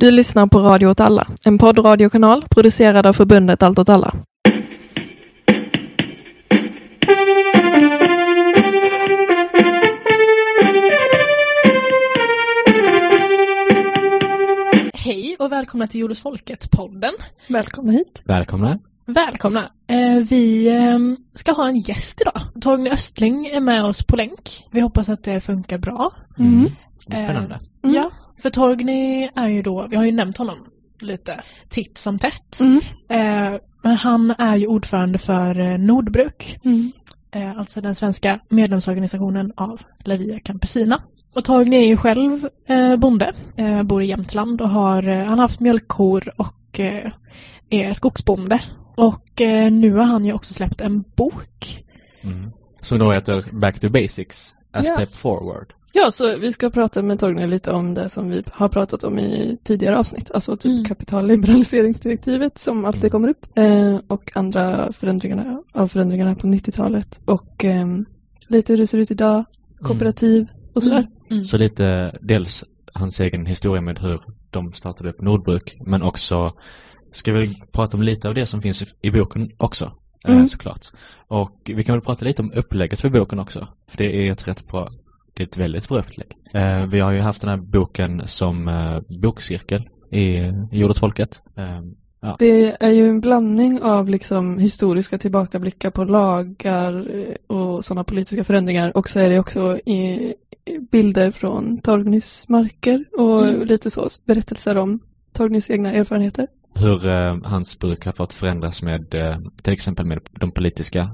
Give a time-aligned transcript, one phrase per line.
[0.00, 4.14] Du lyssnar på Radio åt alla, en poddradiokanal producerad av förbundet Allt åt alla.
[14.94, 17.12] Hej och välkomna till Jordes folket-podden.
[17.48, 18.22] Välkomna hit.
[18.26, 18.78] Välkomna.
[19.06, 19.70] Välkomna.
[19.86, 20.98] Eh, vi eh,
[21.34, 22.40] ska ha en gäst idag.
[22.60, 24.66] Torgny Östling är med oss på länk.
[24.70, 26.12] Vi hoppas att det funkar bra.
[26.38, 26.66] Mm.
[27.06, 27.60] Är Spännande.
[27.82, 27.96] Mm.
[27.96, 28.10] Ja,
[28.42, 30.56] för Torgny är ju då, vi har ju nämnt honom
[31.00, 32.60] lite titt som tätt.
[32.60, 32.80] Mm.
[33.08, 36.58] Eh, men han är ju ordförande för eh, Nordbruk.
[36.64, 36.92] Mm.
[37.34, 41.02] Eh, alltså den svenska medlemsorganisationen av Lavia Campesina.
[41.34, 45.38] Och Torgny är ju själv eh, bonde, eh, bor i Jämtland och har, eh, han
[45.38, 47.12] har haft mjölkkor och eh,
[47.70, 48.60] är skogsbonde.
[48.96, 51.84] Och eh, nu har han ju också släppt en bok.
[52.22, 52.50] Mm.
[52.80, 54.82] Som då heter Back to Basics, A Ja.
[54.82, 55.72] Step Forward.
[55.92, 59.18] Ja, så vi ska prata med Torgny lite om det som vi har pratat om
[59.18, 60.30] i tidigare avsnitt.
[60.30, 60.84] Alltså typ Mm.
[60.84, 63.46] kapitalliberaliseringsdirektivet som alltid kommer upp.
[63.54, 67.20] Eh, och andra förändringarna av förändringarna på 90-talet.
[67.24, 68.04] Och ehm,
[68.48, 69.44] lite hur det ser ut idag,
[69.80, 71.08] kooperativ och sådär.
[71.30, 71.44] Mm.
[71.44, 76.52] Så lite dels hans egen historia med hur de startade upp Nordbruk, men också
[77.12, 79.92] ska vi prata om lite av det som finns i, i boken också,
[80.28, 80.48] eh, Mm.
[80.48, 80.86] såklart.
[81.28, 84.48] Och vi kan väl prata lite om upplägget för boken också, för det är ett
[84.48, 84.88] rätt bra,
[85.34, 86.36] det är ett väldigt bra upplägg.
[86.54, 91.42] Eh, vi har ju haft den här boken som eh, bokcirkel i, i Jordet Folket.
[91.56, 91.80] Eh,
[92.38, 98.44] Det är ju en blandning av liksom historiska tillbakablickar på lagar eh, och sådana politiska
[98.44, 100.34] förändringar och så är det också i,
[100.92, 103.66] bilder från Torgnys marker och Mm.
[103.66, 105.00] lite så berättelser om
[105.32, 106.46] Torgnys egna erfarenheter.
[106.74, 111.10] hur eh, hans bruk har fått förändras med eh, till exempel med de politiska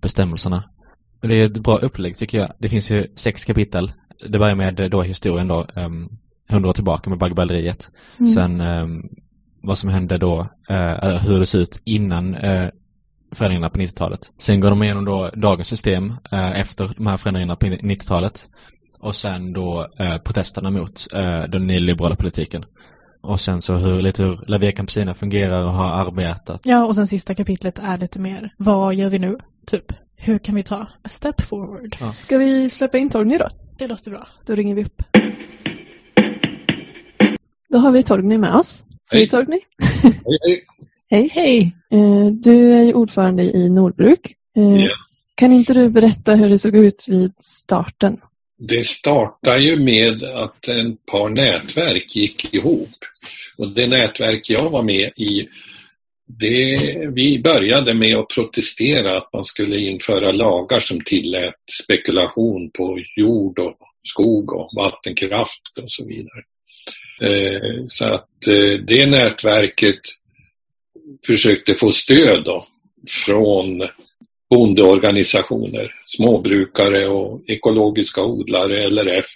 [0.00, 0.64] bestämmelserna.
[1.20, 2.52] Det är ett bra upplägg tycker jag.
[2.58, 3.92] Det finns ju sex kapitel.
[4.28, 7.90] Det börjar med eh, då historien då, um, hundra år tillbaka med baggböleriet.
[8.18, 8.26] Mm.
[8.28, 9.02] Sen ehm,
[9.62, 12.68] vad som hände då, eh, hur det ser ut innan eh,
[13.32, 14.20] förändringarna på 90-talet.
[14.38, 16.14] Sen går de igenom då dagens system
[16.54, 18.48] efter de här förändringarna på 90-talet.
[19.00, 19.88] Och sen då
[20.24, 21.06] protesterna mot
[21.48, 22.64] den nyliberala politiken.
[23.20, 26.60] Och sen så hur, lite hur La Via Campesina fungerar och har arbetat.
[26.64, 29.38] Ja, och sen sista kapitlet är lite mer, vad gör vi nu?
[29.66, 31.96] Typ, hur kan vi ta a step forward?
[32.18, 33.48] Ska vi släppa in Torgny då?
[33.78, 34.28] Det låter bra.
[34.46, 35.02] Då ringer vi upp.
[37.68, 38.84] Då har vi Torgny med oss.
[39.12, 39.28] Hej Hej.
[39.28, 39.60] Torgny.
[40.04, 40.60] Hej, hej.
[41.10, 41.28] Hej.
[41.32, 41.76] Hej.
[41.92, 44.34] Eh, du är ju ordförande i Nordbruk.
[44.56, 44.90] Eh, Ja.
[45.34, 48.16] Kan inte du berätta hur det såg ut vid starten?
[48.58, 52.90] Det startar ju med att en par nätverk gick ihop.
[53.58, 55.48] Och det nätverk jag var med i,
[56.28, 62.98] det, vi började med att protestera att man skulle införa lagar som tillät spekulation på
[63.16, 66.42] jord och skog och vattenkraft och så vidare.
[67.20, 70.00] Eh, så att eh, det nätverket
[71.26, 72.66] försökte få stöd då
[73.26, 73.82] från
[74.50, 79.26] bondeorganisationer, småbrukare och ekologiska odlare, LRF,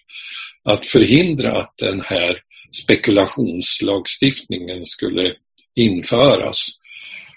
[0.64, 2.38] att förhindra att den här
[2.82, 5.32] spekulationslagstiftningen skulle
[5.75, 6.69] införas.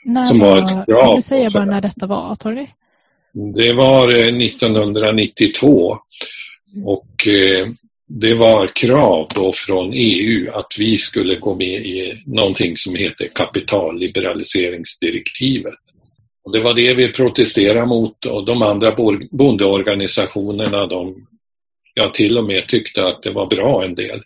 [0.06, 2.68] När Som var ett var, krav kan du säga på bara när detta var, Torgny?
[3.56, 5.98] Det var eh, 1992
[6.86, 7.68] och eh,
[8.08, 13.30] det var krav då från EU att vi skulle gå med i någonting som heter
[13.36, 15.74] kapitalliberaliseringsdirektivet.
[16.44, 18.96] Och det var det vi protesterade mot och de andra
[19.32, 21.28] bondeorganisationerna de
[21.94, 24.22] ja, till och med tyckte att det var bra en del.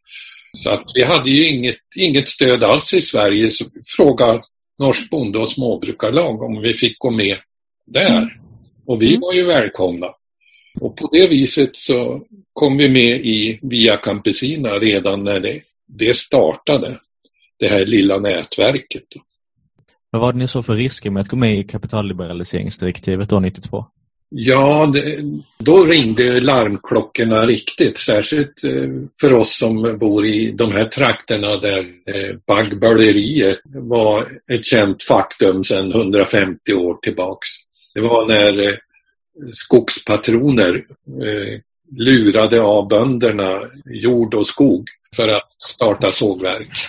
[0.57, 3.49] Så att vi hade ju inget, inget stöd alls i Sverige.
[3.49, 3.65] Så
[3.97, 4.41] fråga
[4.79, 7.37] Norsk bonde och småbrukarlag om vi fick gå med
[7.85, 8.39] där.
[8.85, 9.21] Och vi Mm.
[9.21, 10.07] var ju välkomna.
[10.79, 12.21] Och på det viset så
[12.53, 16.99] kom vi med i Via Campesina redan när det, det startade.
[17.59, 19.03] Det här lilla nätverket.
[20.09, 23.85] Vad var det ni så för risker med att gå med i kapitalliberaliseringsdirektivet då 92?
[24.31, 25.19] Ja, det,
[25.57, 27.97] då ringde larmklockorna riktigt.
[27.97, 28.89] Särskilt eh,
[29.21, 35.63] för oss som bor i de här trakterna där eh, baggböleriet var ett känt faktum
[35.63, 37.47] sedan 150 år tillbaks.
[37.93, 38.75] Det var när eh,
[39.51, 40.85] skogspatroner
[41.91, 46.87] lurade av bönderna jord och skog för att starta sågverk.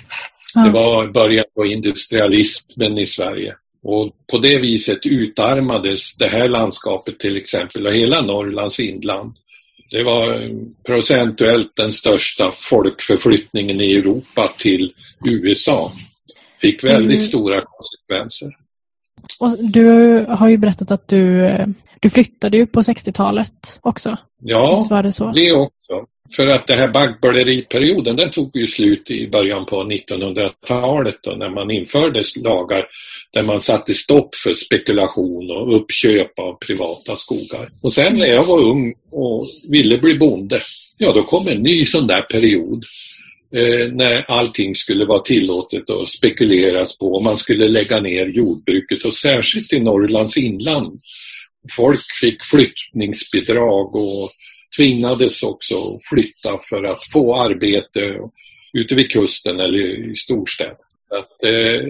[0.54, 3.54] Det var början på industrialismen i Sverige.
[3.82, 9.32] Och på det viset utarmades det här landskapet till exempel och hela Norrlands inland.
[9.90, 10.50] Det var
[10.86, 14.92] procentuellt den största folkförflyttningen i Europa till
[15.24, 15.92] USA.
[16.60, 17.20] Fick väldigt Mm.
[17.20, 18.48] stora konsekvenser.
[19.38, 19.86] Och du
[20.28, 21.66] har ju berättat att du, eh,
[22.00, 24.16] du flyttade ju på 60-talet också.
[24.42, 25.32] Ja, Visst var det så?
[25.32, 26.06] det också.
[26.36, 31.50] För att det här baggböleriperioden den tog ju slut i början på 1900-talet då när
[31.50, 32.86] man införde lagar
[33.32, 37.70] där man satte stopp för spekulation och uppköp av privata skogar.
[37.82, 40.60] Och sen när jag var ung och ville bli bonde,
[40.98, 42.84] ja då kom en ny sån där period
[43.54, 49.04] eh, när allting skulle vara tillåtet och spekuleras på och man skulle lägga ner jordbruket
[49.04, 51.00] och särskilt i Norrlands inland.
[51.76, 54.30] Folk fick flyttningsbidrag och
[54.76, 55.76] tvingades också
[56.10, 58.18] flytta för att få arbete
[58.72, 60.76] ute vid kusten eller i storstäder.
[61.14, 61.86] Att, eh,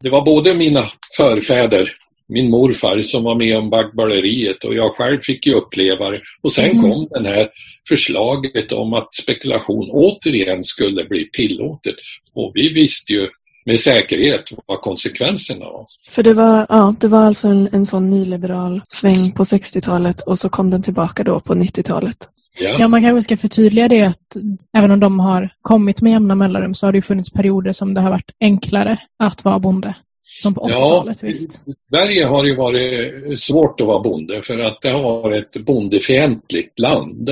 [0.00, 0.84] det var både mina
[1.16, 1.90] förfäder,
[2.28, 6.20] min morfar som var med om baggböleriet och jag själv fick ju uppleva det.
[6.42, 6.82] Och sen mm.
[6.82, 7.48] kom det här
[7.88, 11.94] förslaget om att spekulation återigen skulle bli tillåtet.
[12.34, 13.28] Och vi visste ju
[13.64, 15.86] med säkerhet vad konsekvenserna var.
[16.10, 20.38] För det var, ja, det var alltså en, en sån nyliberal sväng på 60-talet och
[20.38, 22.28] så kom den tillbaka då på 90-talet.
[22.60, 22.76] Ja.
[22.78, 24.36] ja, man kanske ska förtydliga det att
[24.76, 28.00] även om de har kommit med jämna mellanrum så har det funnits perioder som det
[28.00, 29.94] har varit enklare att vara bonde.
[30.42, 31.64] Som på 80-talet, ja, visst.
[31.78, 36.78] Sverige har ju varit svårt att vara bonde för att det har varit ett bondefientligt
[36.78, 37.28] land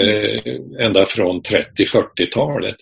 [0.00, 2.76] eh, ända från 30-40-talet.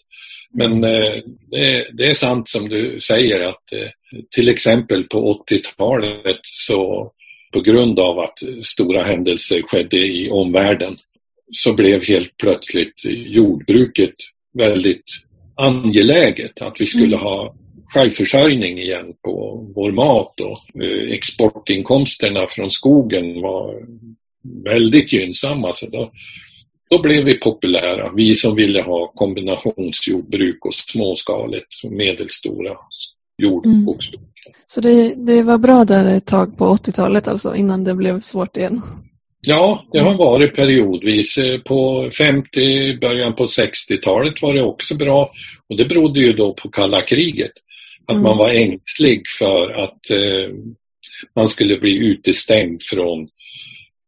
[0.55, 1.13] Men eh,
[1.51, 3.89] det, det, är sant som du säger att eh,
[4.31, 7.13] till exempel på 80-talet så
[7.53, 10.97] på grund av att stora händelser skedde i omvärlden
[11.53, 14.15] så blev helt plötsligt jordbruket
[14.59, 15.05] väldigt
[15.57, 16.63] angeläget.
[16.63, 17.21] Att vi skulle mm.
[17.21, 17.55] ha
[17.87, 23.75] självförsörjning igen på vår mat och eh, exportinkomsterna från skogen var
[24.65, 25.73] väldigt gynnsamma.
[25.73, 26.13] Så då,
[26.93, 32.77] då blev vi populära, vi som ville ha kombinationsjordbruk och småskaligt och medelstora
[33.43, 34.21] jordbruksbruk.
[34.47, 34.57] Mm.
[34.67, 38.57] Så det, det var bra där ett tag på 80-talet alltså, innan det blev svårt
[38.57, 38.83] igen?
[39.47, 41.39] Ja, det har varit periodvis.
[41.65, 45.33] På 50, början på 60-talet var det också bra
[45.69, 47.53] och det berodde ju då på kalla kriget.
[48.07, 48.23] Att mm.
[48.23, 50.51] man var ängslig för att eh,
[51.37, 53.29] man skulle bli utestängd från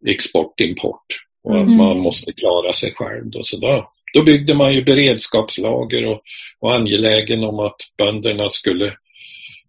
[0.06, 1.70] export-import och mm.
[1.70, 3.30] att man måste klara sig själv.
[3.30, 3.40] Då.
[3.42, 6.20] Så då, då byggde man ju beredskapslager och
[6.60, 8.92] var angelägen om att bönderna skulle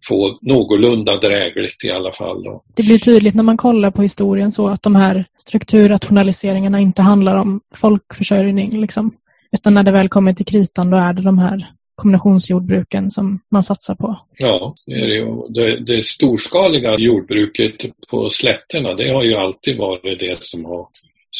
[0.07, 2.43] få någorlunda drägligt i alla fall.
[2.43, 2.63] Då.
[2.75, 7.35] Det blir tydligt när man kollar på historien så att de här strukturrationaliseringarna inte handlar
[7.35, 8.81] om folkförsörjning.
[8.81, 9.15] Liksom.
[9.51, 13.63] Utan när det väl kommer till kritan då är det de här kombinationsjordbruken som man
[13.63, 14.19] satsar på.
[14.37, 17.75] Ja, det, är det, det, det storskaliga jordbruket
[18.09, 20.87] på slätterna det har ju alltid varit det som har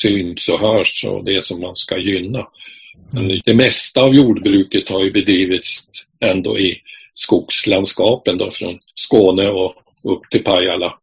[0.02, 2.48] syns och hörs och det som man ska gynna.
[3.12, 5.88] Men det mesta av jordbruket har ju bedrivits
[6.20, 6.78] ändå i
[7.14, 10.94] skogslandskapen då från Skåne och upp till Pajala.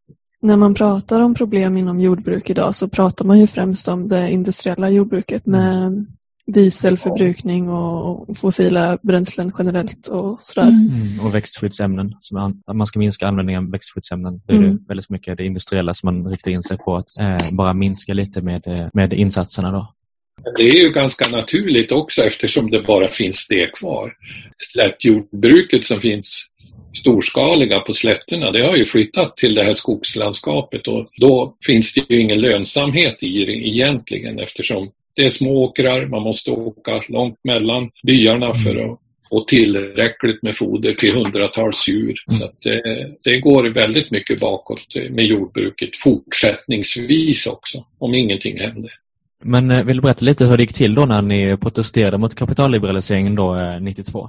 [0.40, 4.30] När man pratar om problem inom jordbruk idag så pratar man ju främst om det
[4.30, 6.06] industriella jordbruket med
[6.46, 10.68] dieselförbrukning och fossila bränslen generellt och sådär.
[10.68, 10.94] Mm.
[10.94, 12.14] Mm, och växtskyddsämnen.
[12.20, 14.40] Som man ska minska användningen av växtskyddsämnen.
[14.46, 14.70] Det är mm.
[14.70, 18.14] det väldigt mycket det industriella som man riktar in sig på att eh, bara minska
[18.14, 19.70] lite med, eh, med insatserna.
[19.70, 19.94] Då.
[20.56, 24.12] Det är ju ganska naturligt också eftersom det bara finns det kvar.
[24.72, 26.48] Slättjordbruket som finns
[26.94, 32.14] storskaliga på slätterna, det har ju flyttat till det här skogslandskapet och då finns det
[32.14, 37.38] ju ingen lönsamhet i det egentligen eftersom det är små åkrar, man måste åka långt
[37.44, 38.98] mellan byarna för att
[39.32, 42.14] få tillräckligt med foder till hundratals djur.
[42.28, 42.38] Mm.
[42.38, 48.90] Så det, det, går väldigt mycket bakåt med jordbruket fortsättningsvis också, om ingenting händer.
[49.44, 52.34] Men eh, vill du berätta lite hur det gick till då när ni protesterade mot
[52.34, 54.20] kapitalliberaliseringen då, 92?
[54.20, 54.28] Eh,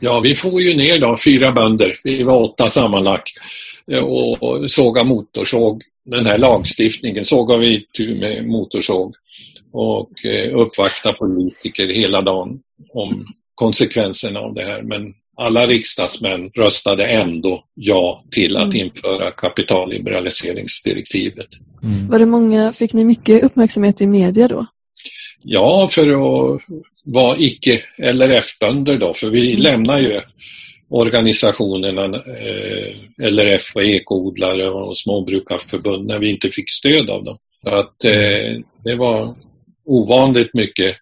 [0.00, 3.32] ja, vi får ju ner då fyra bönder, vi var åtta sammanlagt,
[3.92, 5.82] eh, och såga motorsåg.
[6.04, 9.14] Den här lagstiftningen såg vi tur med motorsåg
[9.76, 10.10] och
[10.52, 12.60] uppvakta politiker hela dagen
[12.94, 14.82] om konsekvenserna av det här.
[14.82, 18.76] Men alla riksdagsmän röstade ändå ja till att mm.
[18.76, 21.48] införa kapitalliberaliseringsdirektivet.
[21.82, 22.08] Mm.
[22.08, 24.66] Var det många, fick ni mycket uppmärksamhet i media då?
[25.42, 26.60] Ja, för att
[27.04, 29.62] vara icke LRF-bönder då, för vi mm.
[29.62, 30.20] lämnar ju
[30.88, 32.94] organisationerna eh,
[33.30, 37.38] LRF och ekoodlare och småbrukarförbund när vi inte fick stöd av dem.
[37.64, 39.34] Så att eh, det var
[39.86, 40.96] ovanligt mycket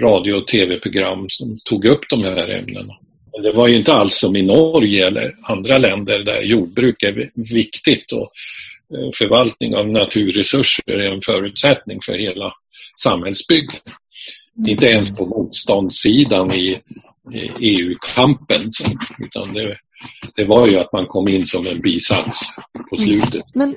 [0.00, 2.94] radio och tv-program som tog upp de här ämnena.
[3.42, 8.12] Det var ju inte alls som i Norge eller andra länder där jordbruk är viktigt
[8.12, 8.30] och
[8.94, 12.52] eh, förvaltning av naturresurser är en förutsättning för hela
[13.00, 13.82] samhällsbygget.
[14.66, 16.80] Inte ens på motståndssidan i
[17.60, 18.70] EU-kampen.
[19.18, 19.76] Utan det,
[20.36, 22.40] det var ju att man kom in som en bisats
[22.90, 23.44] på slutet.
[23.54, 23.76] Men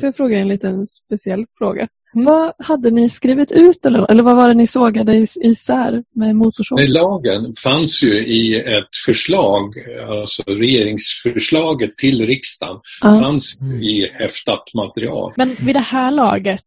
[0.00, 1.88] får jag fråga en liten speciell fråga?
[2.12, 6.36] Vad hade ni skrivit ut eller, eller vad var det ni sågade is isär med
[6.36, 6.78] motorsåg?
[6.78, 9.74] Nej, lagen fanns ju i ett förslag,
[10.10, 13.20] alltså regeringsförslaget till riksdagen, Ja.
[13.22, 15.32] fanns ju i häftat material.
[15.36, 16.62] Men vid det här laget,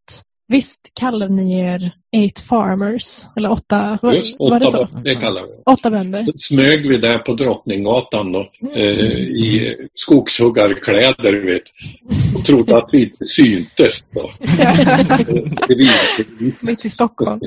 [0.47, 3.25] visst kallade ni er Eight Farmers?
[3.35, 3.99] Eller åtta?
[4.01, 4.99] Var, Just var det åtta, så?
[5.03, 5.63] det kallar vi det.
[5.65, 6.25] Åtta bönder?
[6.25, 11.61] Så smög vi där på Drottninggatan då, eh, i skogshuggarkläder vet,
[12.35, 14.09] och trodde att vi inte syntes.
[14.09, 14.29] Då.
[16.67, 17.39] Mitt i Stockholm.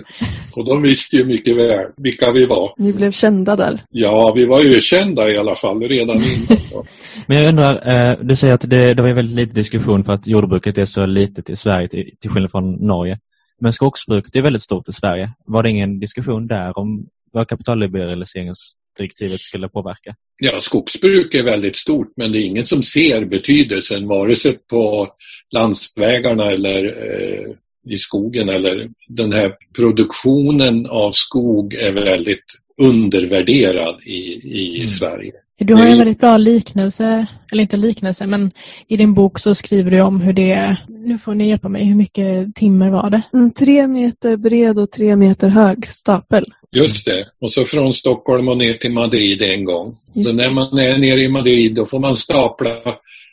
[0.52, 2.74] Och de visste ju mycket väl vilka vi var.
[2.76, 3.80] Ni blev kända där.
[3.90, 6.58] Ja, vi var ökända i alla fall redan innan.
[6.72, 6.84] Då.
[7.26, 10.26] Men jag undrar, eh, du säger att det, det var väldigt lite diskussion för att
[10.26, 13.18] jordbruket är så litet i Sverige till, till skillnad från Norge.
[13.62, 15.30] Men skogsbruket är väldigt stort i Sverige.
[15.46, 20.16] Var det ingen diskussion där om vad kapitalliberaliseringsdirektivet skulle påverka?
[20.42, 25.08] Ja, skogsbruk är väldigt stort men det är ingen som ser betydelsen vare sig på
[25.54, 27.46] landsvägarna eller eh,
[27.94, 32.44] i skogen eller den här produktionen av skog är väldigt
[32.82, 34.88] undervärderad i, i Mm.
[34.88, 35.32] Sverige.
[35.64, 38.50] Du har ju en väldigt bra liknelse, eller inte liknelse, men
[38.88, 41.94] i din bok så skriver du om hur det, nu får ni hjälpa mig, hur
[41.96, 43.22] mycket timmer var det?
[43.32, 46.44] En tre meter bred och tre meter hög stapel.
[46.72, 47.26] Just det.
[47.40, 49.96] Och så från Stockholm och ner till Madrid en gång.
[50.12, 52.70] Just Så när man är nere i Madrid då får man stapla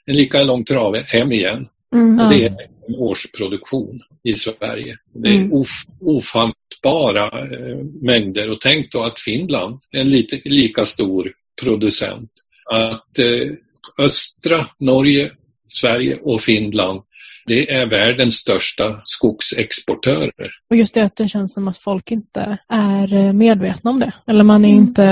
[0.06, 1.68] en lika lång trave hem igen.
[1.96, 2.20] Mm.
[2.20, 2.30] Ja.
[2.30, 4.96] Det är en årsproduktion i Sverige.
[5.14, 5.54] Det är Mm.
[5.54, 5.70] of,
[6.02, 8.50] ofattbara eh, mängder.
[8.50, 12.32] Och tänk då att Finland är en lite, lika stor producent.
[12.72, 15.32] Att eh, östra Norge,
[15.70, 17.02] Sverige och Finland
[17.50, 20.52] det är världens största skogsexportörer.
[20.70, 24.14] Och just det att det känns som att folk inte är eh, medvetna om det.
[24.28, 24.82] Eller man är Mm.
[24.82, 25.04] inte,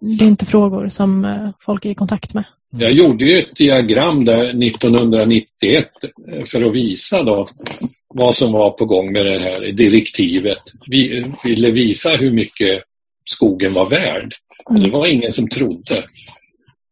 [0.00, 2.44] det är inte frågor som eh, folk är i kontakt med.
[2.78, 5.88] Jag gjorde ju ett diagram där 1991
[6.32, 7.48] eh, för att visa då
[8.14, 10.62] vad som var på gång med det här direktivet.
[10.86, 12.82] Vi ville visa hur mycket
[13.24, 14.34] skogen var värd.
[14.64, 16.04] Och det var ingen som trodde.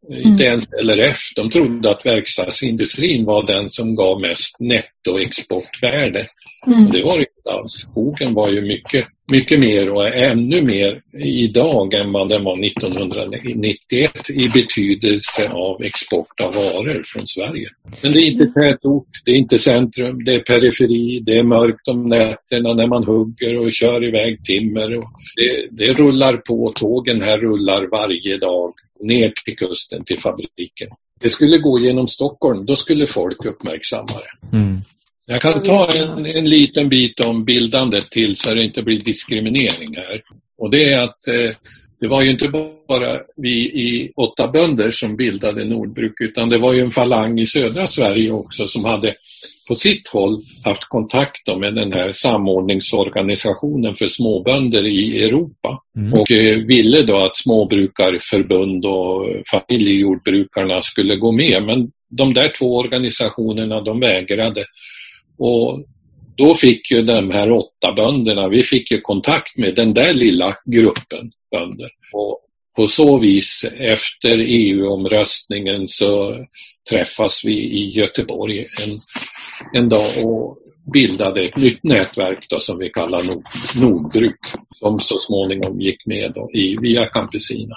[0.09, 1.19] Inte ens LRF.
[1.35, 6.27] De trodde att verkstadsindustrin var den som gav mest nettoexportvärde.
[6.67, 6.91] Mm.
[6.91, 7.71] Det var det inte alls.
[7.71, 12.65] Skogen var ju mycket, mycket mer och är ännu mer idag än vad den var
[12.65, 17.69] 1991 i betydelse av export av varor från Sverige.
[18.03, 21.87] Men det är inte tätort, det är inte centrum, det är periferi, det är mörkt
[21.87, 24.97] om nätterna när man hugger och kör iväg timmer.
[24.97, 30.89] Och det, det rullar på, tågen här rullar varje dag ner till kusten till fabriken.
[31.19, 34.57] Det skulle gå genom Stockholm, då skulle folk uppmärksamma det.
[34.57, 34.81] Mm.
[35.25, 39.95] Jag kan ta en, en liten bit om bildandet till så det inte blir diskriminering
[39.95, 40.21] här.
[40.57, 41.51] Och det är att eh,
[41.99, 42.47] det var ju inte
[42.87, 47.45] bara vi i åtta bönder som bildade Nordbruk utan det var ju en falang i
[47.45, 49.15] södra Sverige också som hade
[49.67, 56.13] på sitt håll haft kontakt med den här samordningsorganisationen för småbönder i Europa Mm.
[56.13, 61.63] och eh, ville då att småbrukarförbund och familjejordbrukarna skulle gå med.
[61.63, 64.65] Men de där två organisationerna de vägrade.
[65.37, 65.83] Och
[66.35, 70.55] då fick ju de här åtta bönderna, vi fick ju kontakt med den där lilla
[70.65, 71.89] gruppen bönder.
[72.13, 72.39] Och
[72.75, 76.37] på så vis efter EU-omröstningen så
[76.89, 78.99] träffas vi i Göteborg en,
[79.73, 80.57] en dag och
[80.93, 83.43] bildade ett nytt nätverk då, som vi kallar Nord,
[83.75, 84.39] Nordbruk
[84.79, 87.75] som så småningom gick med då, i Via Campesina.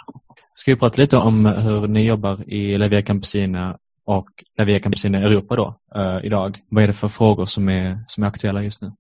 [0.55, 5.07] Ska vi prata lite om hur ni jobbar i Levia Campesina och när vi är
[5.15, 6.59] i Europa då, eh, idag?
[6.69, 8.93] Vad är det för frågor som är, som är aktuella just nu?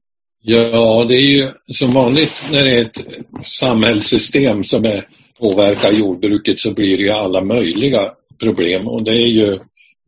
[0.42, 3.06] Ja, det är ju som vanligt när det är ett
[3.44, 5.04] samhällssystem som är,
[5.38, 9.58] påverkar jordbruket så blir det ju alla möjliga problem och det är ju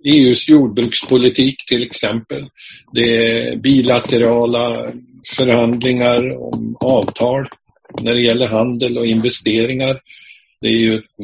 [0.04, 2.46] EUs jordbrukspolitik till exempel.
[2.92, 4.92] Det är bilaterala
[5.36, 7.48] förhandlingar om avtal
[8.00, 10.00] när det gäller handel och investeringar.
[10.60, 11.18] Det är ju ett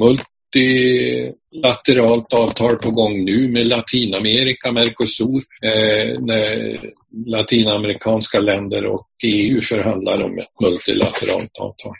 [0.54, 6.80] multilateralt avtal på gång nu med Latinamerika, Mercosur, eh, när
[7.26, 11.94] latinamerikanska länder och EU förhandlar om ett multilateralt avtal.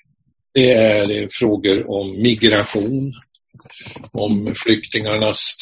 [0.55, 3.13] Det är eh, frågor om migration,
[4.13, 5.55] om flyktingarnas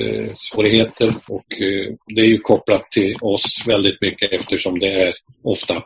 [0.00, 5.12] eh, svårigheter och eh, det är ju kopplat till oss väldigt mycket eftersom det är
[5.44, 5.82] ofta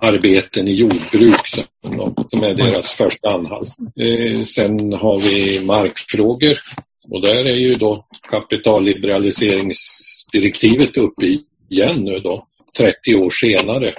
[0.00, 1.64] arbeten i jordbruk som,
[2.28, 3.68] som är deras första anhalt.
[4.00, 6.58] Eh, sen har vi markfrågor
[7.10, 11.26] och där är ju då kapitalliberaliseringsdirektivet uppe
[11.70, 12.46] igen nu då,
[12.78, 13.94] 30 år senare.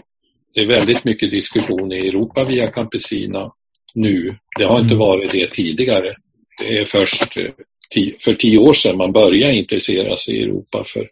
[0.53, 3.51] Det är väldigt mycket diskussion i Europa via Campesina
[3.95, 4.37] nu.
[4.57, 5.07] Det har inte Mm.
[5.07, 6.15] varit det tidigare.
[6.61, 7.45] Det är först eh,
[8.19, 11.07] för tio år sedan man började intressera sig i Europa för,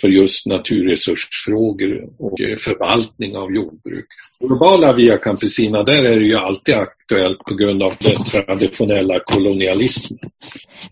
[0.00, 4.06] för just naturresursfrågor och eh, förvaltning av jordbruk.
[4.40, 10.30] Globala Via Campesina, där är det ju alltid aktuellt på grund av den traditionella kolonialismen.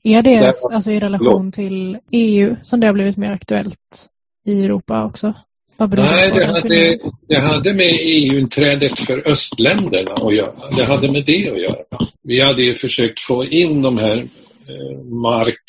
[0.03, 4.07] Är det där, alltså i relation till EU som det har blivit mer aktuellt
[4.47, 5.35] i Europa också?
[5.79, 6.99] Nej, det hade,
[7.29, 10.71] det hade med EU-inträdet för östländerna att göra.
[10.77, 11.85] Det hade med det att göra.
[12.23, 15.65] Vi hade ju försökt få in de här eh, mark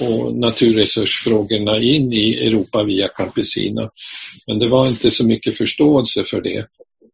[0.00, 3.90] och naturresursfrågorna in i Europa via Campesina.
[4.46, 6.66] Men det var inte så mycket förståelse för det.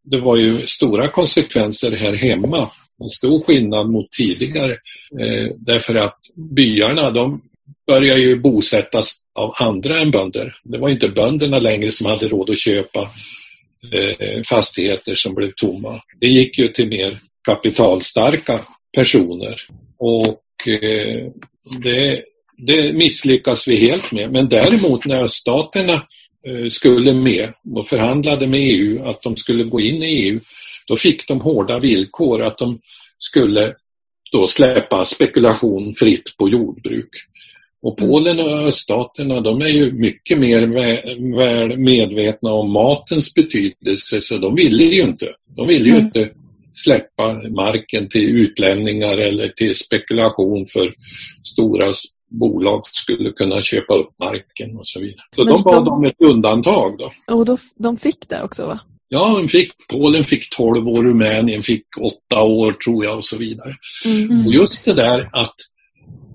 [0.04, 2.70] Det var ju stora konsekvenser här hemma.
[3.02, 4.72] En stor skillnad mot tidigare.
[5.20, 7.40] Eh, därför att byarna de
[7.86, 10.56] började ju bosättas av andra än bönder.
[10.64, 13.10] Det var inte bönderna längre som hade råd att köpa
[13.92, 16.00] eh, fastigheter som blev tomma.
[16.20, 18.60] Det gick ju till mer kapitalstarka
[18.94, 19.56] personer
[19.98, 21.26] och eh,
[21.82, 22.22] det,
[22.58, 24.32] det misslyckas vi helt med.
[24.32, 25.92] Men däremot när staterna
[26.46, 30.40] eh, skulle med och förhandlade med EU att de skulle gå in i EU,
[30.86, 32.78] då fick de hårda villkor att de
[33.18, 33.74] skulle
[34.32, 37.08] då släppa spekulation fritt på jordbruk.
[37.82, 40.66] Och Polen och öststaterna de är ju mycket mer
[41.36, 45.26] väl medvetna om matens betydelse så de ville ju inte.
[45.56, 46.04] De ville ju mm.
[46.04, 46.30] inte
[46.72, 50.94] släppa marken till utlänningar eller till spekulation för
[51.44, 51.92] stora
[52.30, 55.22] bolag skulle kunna köpa upp marken och så vidare.
[55.36, 57.34] Så Men de bad om ett undantag då.
[57.34, 58.80] Och då, de fick det också va?
[59.08, 61.86] Ja, de fick, Polen fick 12 år, Rumänien fick
[62.30, 63.76] 8 år tror jag och så vidare.
[64.04, 64.46] Mm.
[64.46, 65.54] Och just det där att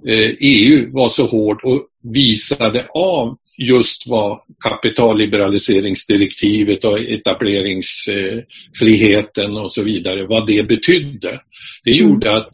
[0.05, 9.73] EU eh, e var så hård och visade av just vad kapitalliberaliseringsdirektivet och etableringsfriheten och
[9.73, 11.39] så vidare, vad det betydde.
[11.83, 12.09] Det mm.
[12.09, 12.50] gjorde att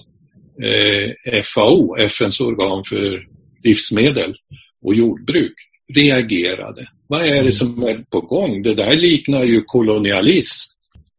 [0.63, 1.11] eh,
[1.43, 3.28] FAO, FNs organ för
[3.63, 4.35] livsmedel
[4.85, 5.53] och jordbruk,
[5.95, 6.87] reagerade.
[7.07, 8.61] Vad är det som är på gång?
[8.61, 10.71] Det där liknar ju kolonialism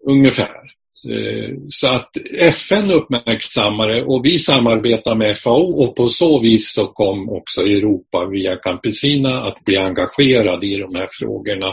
[0.07, 0.61] ungefär.
[1.09, 6.87] Eh, så att FN uppmärksammade och vi samarbetar med FAO och på så vis så
[6.87, 11.67] kom också Europa via Campesina att bli engagerad i de här frågorna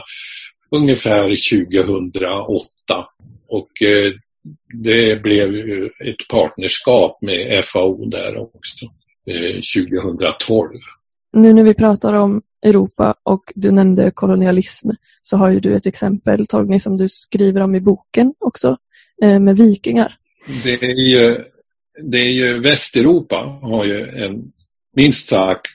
[0.71, 2.65] ungefär 2008.
[3.49, 4.11] Och eh,
[4.83, 5.49] det blev
[6.05, 8.85] ett partnerskap med FAO där också
[9.27, 10.73] 2012.
[10.73, 10.79] Eh,
[11.41, 14.89] nu när vi pratar om Europa och du nämnde kolonialism
[15.21, 18.77] så har ju du ett exempel Torgny som du skriver om i boken också
[19.23, 20.15] Eh, med vikingar?
[20.63, 21.35] Det är ju,
[22.03, 24.51] det är ju Västeuropa har ju en
[24.95, 25.71] minst sagt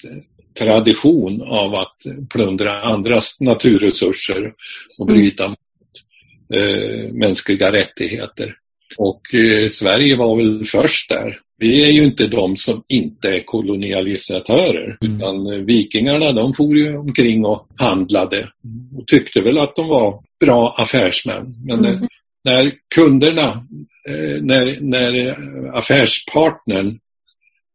[0.58, 1.96] tradition av att
[2.30, 4.52] plundra andras naturresurser
[4.98, 5.20] och mm.
[5.20, 5.58] bryta mot
[6.54, 8.56] eh, mänskliga rättigheter.
[8.96, 11.40] Och eh, Sverige var väl först där.
[11.62, 15.16] Vi är ju inte de som inte är kolonialisatörer mm.
[15.16, 18.48] utan vikingarna de for ju omkring och handlade
[18.96, 21.54] och tyckte väl att de var bra affärsmän.
[21.66, 22.06] Men mm
[22.44, 23.66] när kunderna,
[24.08, 25.36] eh, när, när
[25.76, 26.98] affärspartnern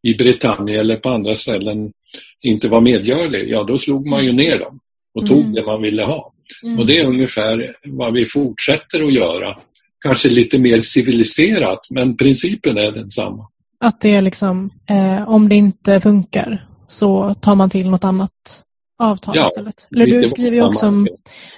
[0.03, 1.91] i Britannien eller på andra ställen
[2.41, 4.79] inte var medgörlig, ja då slog man ju ner dem
[5.13, 5.53] och tog mm.
[5.53, 6.33] det man ville ha.
[6.63, 6.79] Mm.
[6.79, 9.57] Och det är ungefär vad vi fortsätter att göra.
[9.99, 13.47] Kanske lite mer civiliserat, men principen är densamma.
[13.79, 18.31] Att det är liksom, eh, om det inte funkar så tar man till något annat
[18.99, 19.87] avtal ja, istället.
[19.95, 21.07] Eller du skriver ju också om,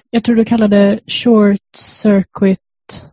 [0.10, 2.60] jag tror du kallade short circuit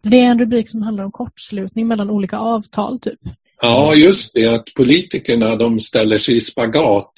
[0.02, 3.20] det är en rubrik som handlar om kortslutning mellan olika avtal typ.
[3.62, 4.46] Ja, just det.
[4.46, 7.12] Att politikerna de ställer sig i spagat.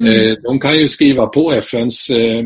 [0.00, 0.30] Mm.
[0.30, 2.44] Eh, de kan ju skriva på FNs eh,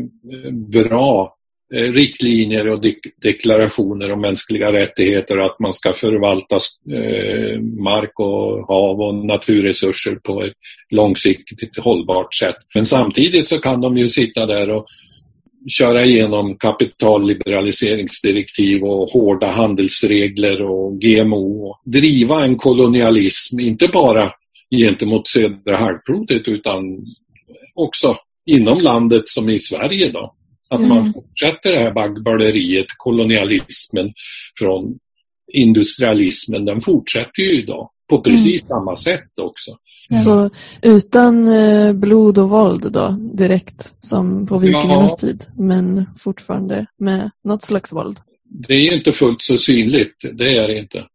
[0.51, 1.32] bra
[1.75, 2.81] Eh, riktlinjer och
[3.21, 6.55] deklarationer om mänskliga rättigheter och att man ska förvalta
[6.91, 10.53] eh, mark och hav och naturresurser på ett
[10.89, 12.55] långsiktigt hållbart sätt.
[12.75, 14.85] Men samtidigt så kan de ju sitta där och
[15.67, 21.69] köra igenom kapitalliberaliseringsdirektiv och hårda handelsregler och GMO.
[21.69, 24.31] Och driva en kolonialism, inte bara
[24.75, 26.83] gentemot södra halvklotet utan
[27.75, 30.35] också inom landet som i Sverige då.
[30.73, 30.89] Att mm.
[30.89, 34.13] man fortsätter det här baggböleriet, kolonialismen
[34.59, 34.99] från
[35.53, 38.69] industrialismen, den fortsätter ju idag på precis mm.
[38.69, 39.77] samma sätt också.
[40.25, 40.49] Så
[40.81, 45.27] utan eh, blod och våld då, direkt som på vikingarnas ja.
[45.27, 48.19] tid, men fortfarande med något slags våld?
[48.67, 51.05] Det är inte fullt så synligt, det är det inte.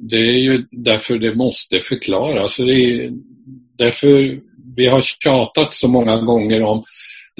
[0.00, 2.56] Det, är ju därför det måste förklaras.
[2.56, 3.10] Det är
[3.78, 4.40] därför
[4.76, 6.84] vi har tjatat så många gånger om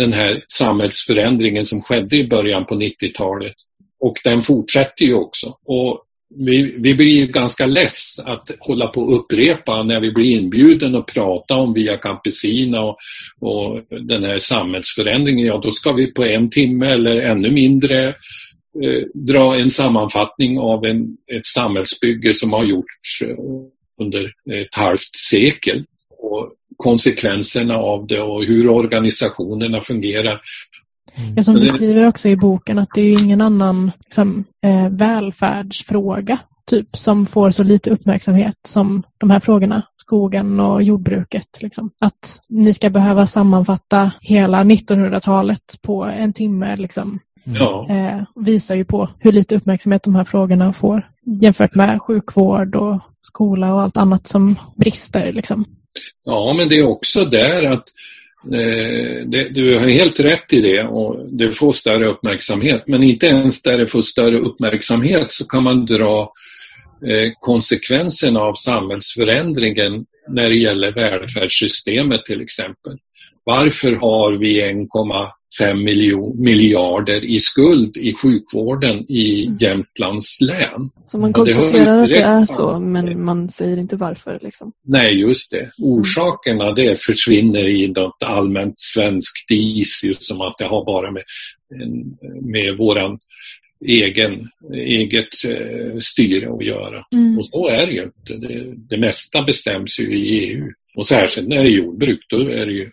[0.01, 3.55] den här samhällsförändringen som skedde i början på 90-talet.
[4.01, 5.55] Och den fortsätter ju också.
[5.65, 6.05] Och
[6.37, 11.07] vi, vi blir ganska less att hålla på och upprepa när vi blir inbjuden att
[11.07, 12.97] prata om Via Campesina och,
[13.41, 15.47] och den här samhällsförändringen.
[15.47, 20.85] Ja, då ska vi på en timme eller ännu mindre eh, dra en sammanfattning av
[20.85, 23.37] en, ett samhällsbygge som har gjorts eh,
[24.01, 25.85] under ett halvt sekel.
[26.81, 30.41] Konsekvenserna av det och hur organisationerna fungerar.
[31.15, 31.35] Mm.
[31.37, 36.39] Ja, som du skriver också i boken att det är ingen annan liksom, eh, välfärdsfråga
[36.71, 41.63] typ som får så lite uppmärksamhet som de här frågorna, skogen och jordbruket.
[41.63, 41.91] Liksom.
[42.01, 47.87] Att ni ska behöva sammanfatta hela 1900-talet på en timme liksom, ja.
[47.91, 51.09] eh, visar ju på hur lite uppmärksamhet de här frågorna får
[51.41, 55.33] jämfört med sjukvård och skola och allt annat som brister.
[55.33, 55.65] Liksom.
[56.25, 57.85] Ja, men det är också där att
[58.45, 62.83] Eh, det, du har helt rätt i det och det får större uppmärksamhet.
[62.87, 66.33] Men inte ens där det får större uppmärksamhet så kan man dra
[67.07, 72.99] eh, konsekvenserna av samhällsförändringen när det gäller välfärdssystemet till exempel.
[73.45, 74.63] Varför har vi
[75.59, 79.59] 1,5 miljarder i skuld i sjukvården i mm.
[79.61, 80.91] Jämtlands län?
[81.07, 84.39] Så man konstaterar det att det är så, men man säger inte varför?
[84.43, 84.73] Liksom.
[84.85, 85.71] Nej, just det.
[85.79, 91.23] Orsakerna det försvinner i något allmänt svenskt dis, som att det har bara med,
[92.43, 93.19] med våran
[93.87, 97.05] egen, eget eh, styre att göra.
[97.13, 97.39] Mm.
[97.39, 98.49] Och så är det ju inte.
[98.49, 100.73] Det, det mesta bestäms ju i EU.
[100.97, 102.91] Och särskilt när det är jordbruk, då är det ju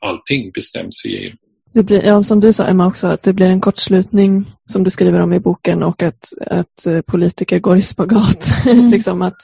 [0.00, 1.32] allting bestäms i EU.
[1.72, 4.90] Det blir, ja, som du sa Emma också, att det blir en kortslutning som du
[4.90, 8.52] skriver om i boken och att, att eh, politiker går i spagat.
[8.66, 8.90] Mm.
[8.90, 9.36] liksom att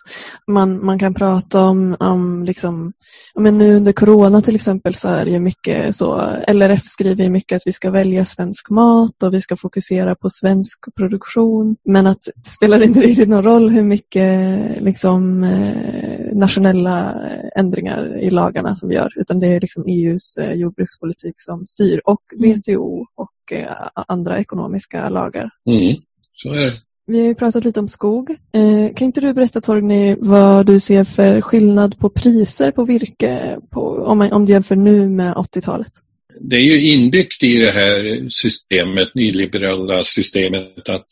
[0.47, 2.93] man, man kan prata om, om liksom,
[3.39, 7.57] men nu under corona till exempel så är det mycket så, LRF skriver ju mycket
[7.57, 11.77] att vi ska välja svensk mat och vi ska fokusera på svensk produktion.
[11.85, 17.15] Men att det spelar inte riktigt någon roll hur mycket liksom, eh, nationella
[17.57, 22.01] ändringar i lagarna som vi gör, utan det är liksom EUs eh, jordbrukspolitik som styr
[22.05, 23.07] och WTO mm.
[23.15, 25.51] och eh, andra ekonomiska lagar.
[25.71, 25.97] Mm,
[26.33, 26.73] så är det.
[27.07, 28.31] Vi har ju pratat lite om skog.
[28.31, 33.59] Eh, kan inte du berätta Torgny vad du ser för skillnad på priser på virke
[33.71, 35.93] på, om, man, om du jämför nu med 80-talet?
[36.41, 41.07] Det är ju inbyggt i det här systemet, nyliberala systemet, att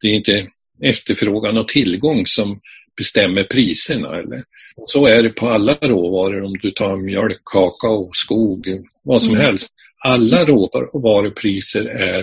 [0.00, 0.46] det är inte
[0.82, 2.60] efterfrågan och tillgång som
[2.98, 4.18] bestämmer priserna.
[4.18, 4.44] Eller?
[4.86, 8.66] Så är det på alla råvaror, om du tar mjölk, kakao, skog,
[9.04, 9.46] vad som mm.
[9.46, 9.68] helst.
[10.04, 12.20] Alla råvarupriser är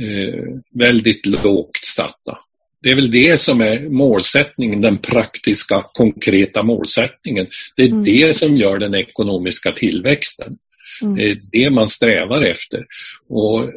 [0.00, 2.38] eh, väldigt lågt satta.
[2.82, 7.46] Det är väl det som är målsättningen, den praktiska, konkreta målsättningen.
[7.76, 8.04] Det är mm.
[8.04, 10.56] det som gör den ekonomiska tillväxten.
[11.02, 11.14] Mm.
[11.14, 12.86] Det är det man strävar efter.
[13.28, 13.70] Och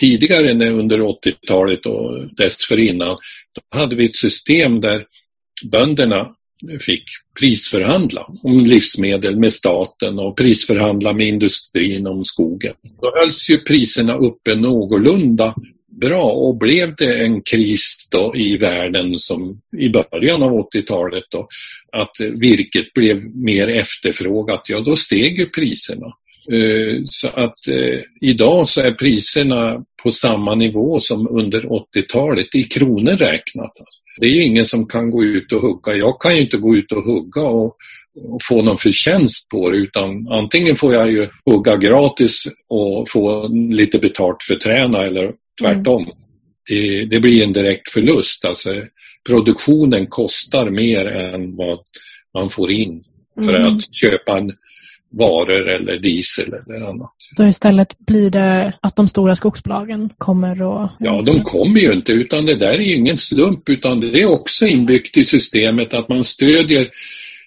[0.00, 3.16] tidigare under 80-talet och dessförinnan,
[3.52, 5.04] då hade vi ett system där
[5.72, 6.28] bönderna
[6.80, 7.04] fick
[7.40, 12.74] prisförhandla om livsmedel med staten och prisförhandla med industrin om skogen.
[13.02, 15.54] Då hölls ju priserna uppe någorlunda
[16.00, 21.48] bra och blev det en kris då i världen som i början av 80-talet då
[21.92, 26.06] att virket blev mer efterfrågat, ja då steg ju priserna.
[26.52, 32.62] Eh, så att eh, idag så är priserna på samma nivå som under 80-talet i
[32.62, 33.72] kronor räknat.
[34.16, 35.94] Det är ju ingen som kan gå ut och hugga.
[35.94, 37.76] Jag kan ju inte gå ut och hugga och,
[38.28, 43.48] och få någon förtjänst på det utan antingen får jag ju hugga gratis och få
[43.48, 46.02] lite betalt för träna eller tvärtom.
[46.02, 46.14] Mm.
[46.68, 48.44] Det, det, blir en direkt förlust.
[48.44, 48.74] Alltså,
[49.26, 51.78] produktionen kostar mer än vad
[52.34, 53.04] man får in
[53.44, 53.76] för mm.
[53.76, 54.52] att köpa en
[55.12, 57.12] varor eller diesel eller annat.
[57.36, 60.88] Så istället blir det att de stora skogsbolagen kommer och...
[60.98, 64.30] Ja, de kommer ju inte utan det där är ju ingen slump utan det är
[64.30, 66.88] också inbyggt i systemet att man stödjer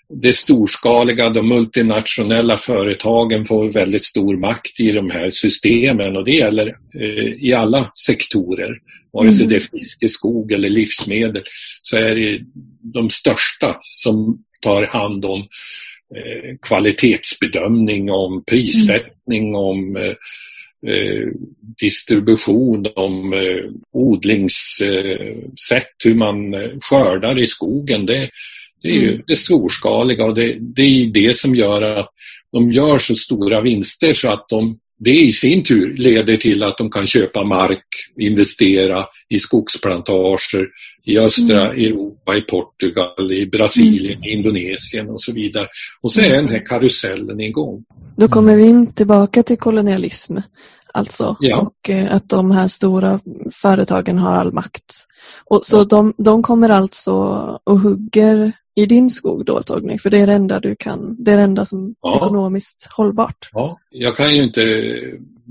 [0.09, 6.31] det storskaliga, de multinationella företagen får väldigt stor makt i de här systemen och det
[6.31, 6.67] gäller
[6.99, 8.71] eh, i alla sektorer.
[9.13, 9.49] Vare sig mm.
[9.49, 11.43] det är fiske, skog eller livsmedel
[11.81, 12.39] så är det
[12.93, 15.47] de största som tar hand om
[16.61, 19.55] kvalitetsbedömning, om prissättning, mm.
[19.55, 20.13] om eh,
[20.91, 21.27] eh,
[21.79, 28.05] distribution, om eh, odlingssätt, hur man skördar i skogen.
[28.05, 28.29] Det,
[28.81, 29.23] det är ju mm.
[29.27, 32.09] det storskaliga och det, det är det som gör att
[32.51, 36.77] de gör så stora vinster så att de det i sin tur leder till att
[36.77, 37.85] de kan köpa mark,
[38.19, 40.67] investera i skogsplantager
[41.05, 41.85] i östra mm.
[41.85, 44.29] Europa, i Portugal, i Brasilien, mm.
[44.29, 45.67] Indonesien och så vidare.
[46.01, 47.83] Och så är den här karusellen igång.
[48.17, 50.37] Då kommer vi in tillbaka till kolonialism.
[50.93, 51.37] alltså.
[51.39, 51.61] Ja.
[51.61, 53.19] Och eh, att de här stora
[53.53, 54.93] företagen har all makt.
[55.45, 55.83] Och, så Ja.
[55.83, 57.13] de, de kommer alltså
[57.63, 61.31] och hugger i din skog då Torgny, för det är det enda du kan, det
[61.31, 62.15] är det enda som är Ja.
[62.17, 63.49] ekonomiskt hållbart.
[63.53, 64.93] Ja, jag kan ju inte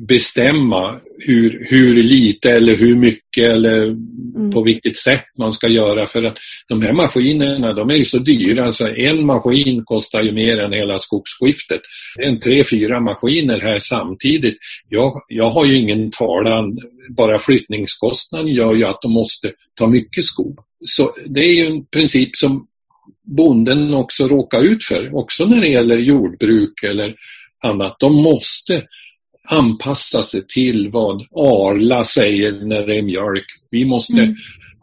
[0.09, 3.97] bestämma hur, hur lite eller hur mycket eller
[4.37, 4.51] Mm.
[4.51, 8.19] på vilket sätt man ska göra för att de här maskinerna de är ju så
[8.19, 11.81] dyra så en maskin kostar ju mer än hela skogsskiftet.
[12.19, 14.57] En tre, fyra maskiner här samtidigt.
[14.89, 16.79] Jag, jag har ju ingen talan,
[17.17, 20.59] bara flyttningskostnaden gör ju att de måste ta mycket skog.
[20.85, 22.67] Så det är ju en princip som
[23.25, 27.15] bonden också råkar ut för, också när det gäller jordbruk eller
[27.65, 27.97] annat.
[28.01, 28.83] De måste
[29.49, 33.45] anpassa sig till vad Arla säger när det är mjölk.
[33.71, 34.35] Vi måste Mm.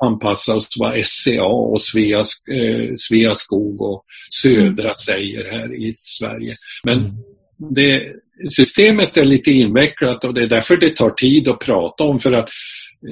[0.03, 4.03] anpassa oss till vad SCA och Svea, eh, Sveaskog och
[4.41, 6.55] Södra säger här i Sverige.
[6.83, 7.15] Men Mm.
[7.75, 8.03] det,
[8.49, 12.31] systemet är lite invecklat och det är därför det tar tid att prata om för
[12.31, 12.49] att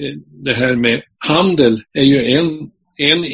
[0.01, 2.45] eh, det här med handel är ju en,
[2.99, 3.25] en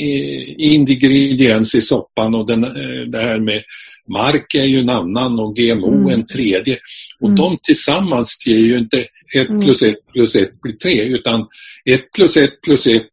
[0.57, 3.63] ingrediens i soppan och den, eh, det här med
[4.09, 6.09] mark är ju en annan och GMO Mm.
[6.13, 6.77] en tredje.
[7.19, 7.35] Och Mm.
[7.37, 8.99] de tillsammans ger ju inte
[9.35, 9.61] ett Mm.
[9.65, 11.47] plus ett plus ett blir tre utan
[11.85, 13.09] ett plus ett plus ett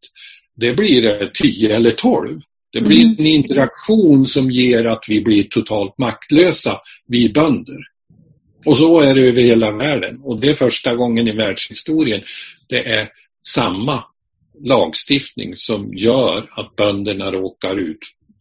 [0.57, 2.41] det blir eh, tio eller tolv.
[2.73, 3.17] Det blir Mm.
[3.19, 7.79] en interaktion som ger att vi blir totalt maktlösa, vi bönder.
[8.67, 10.19] Och så är det över hela världen.
[10.23, 12.23] Och det är första gången i världshistorien
[12.69, 13.09] det är
[13.47, 14.05] samma
[14.65, 17.99] lagstiftning som gör att bönderna råkar ut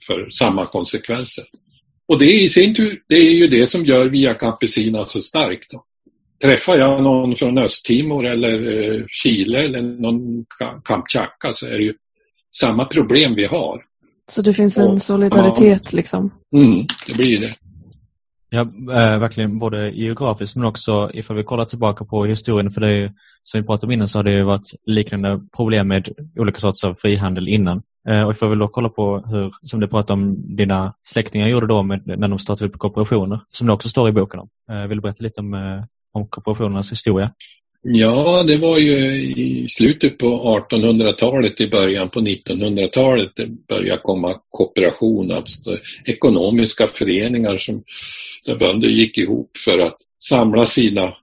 [0.07, 1.45] för samma konsekvenser.
[2.07, 5.71] Och det i sin tur, det är ju det som gör Via Campesina så starkt.
[5.71, 5.83] Då.
[6.43, 11.83] Träffar jag någon från Östtimor eller eh, Chile eller någon Ka- Kamchatka så är det
[11.83, 11.93] ju
[12.55, 13.81] samma problem vi har.
[14.31, 16.33] Så det finns en solidaritet liksom.
[16.55, 17.55] Mm, det blir det.
[18.53, 22.87] Ja, äh, verkligen både geografiskt men också ifall vi kollar tillbaka på historien för det
[22.87, 23.09] är ju,
[23.43, 26.83] som vi pratade om innan så har det ju varit liknande problem med olika sorters
[26.83, 27.83] av frihandel innan.
[28.09, 31.67] Äh, och ifall vi då kollar på hur, som du pratade om, dina släktingar gjorde
[31.67, 34.49] då med, när de startade upp kooperationer, som det också står i boken om.
[34.71, 35.83] Äh, vill du berätta lite om,
[36.13, 37.31] om kooperationernas historia?
[37.83, 44.35] Ja, det var ju i slutet på 1800-talet, i början på 1900-talet det började komma
[44.49, 47.83] kooperation, alltså ekonomiska föreningar som
[48.45, 51.13] där bönder gick ihop för att samla sina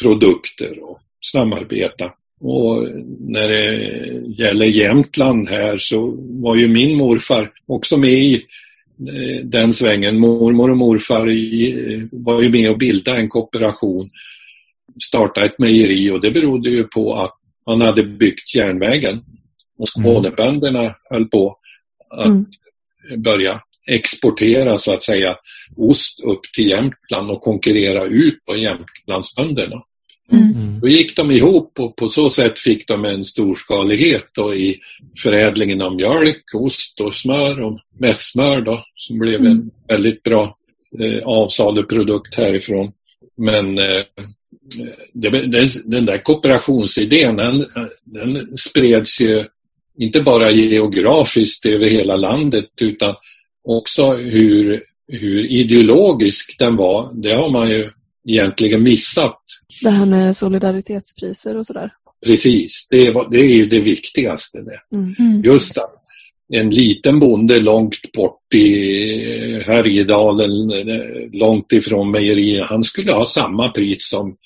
[0.00, 0.98] produkter och
[1.32, 2.12] samarbeta.
[2.40, 2.88] Och
[3.20, 3.74] när det
[4.42, 8.34] gäller Jämtland här så var ju min morfar också med i
[9.08, 10.18] eh, den svängen.
[10.18, 11.26] Mormor och morfar
[12.24, 14.10] var ju med och bildade en kooperation
[15.02, 17.32] starta ett mejeri och det berodde ju på att
[17.66, 19.22] man hade byggt järnvägen.
[19.78, 21.54] Och Skånebönderna höll på
[22.10, 22.46] att Mm.
[23.22, 25.36] börja exportera så att säga
[25.76, 29.82] ost upp till Jämtland och konkurrera ut på Jämtlandsbönderna.
[30.32, 30.80] Mm.
[30.80, 34.78] Då gick de ihop och på så sätt fick de en storskalighet då i
[35.22, 39.70] förädlingen av mjölk, ost och smör och mässmör då som blev en Mm.
[39.88, 40.58] väldigt bra
[41.00, 42.92] eh, avsaluprodukt härifrån.
[43.36, 44.02] Men eh,
[45.12, 47.66] den, den där kooperationsidén den,
[48.04, 49.44] den spreds ju
[49.98, 53.14] inte bara geografiskt över hela landet utan
[53.64, 57.10] också hur, hur ideologisk den var.
[57.14, 57.90] Det har man ju
[58.28, 59.40] egentligen missat.
[59.82, 61.92] Det här med solidaritetspriser och sådär.
[62.26, 64.58] Precis, det, var, det är ju det viktigaste.
[64.58, 64.96] Det.
[64.96, 65.14] Mm.
[65.18, 65.44] Mm.
[65.44, 65.93] Just att
[66.52, 70.72] en liten bonde långt bort i Härjedalen,
[71.32, 74.36] långt ifrån mejeriet, han skulle ha samma pris som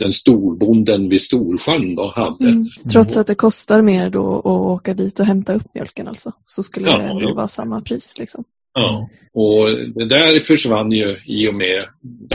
[0.00, 2.48] den storbonden vid Storsjön då hade.
[2.48, 2.66] Mm.
[2.92, 6.32] Trots att det kostar mer då att åka dit och hämta upp mjölken alltså.
[6.44, 7.34] Så skulle Ja, det ändå jo.
[7.34, 8.44] vara samma pris liksom.
[8.74, 9.08] Ja.
[9.32, 11.84] Och det där försvann ju i och med,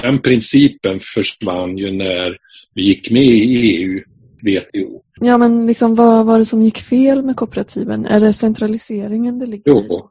[0.01, 2.37] den principen försvann ju när
[2.75, 4.03] vi gick med i EU,
[4.43, 5.01] WTO.
[5.21, 8.05] Ja men liksom vad var det som gick fel med kooperativen?
[8.05, 9.63] Är det centraliseringen det ligger?
[9.65, 10.09] Jo.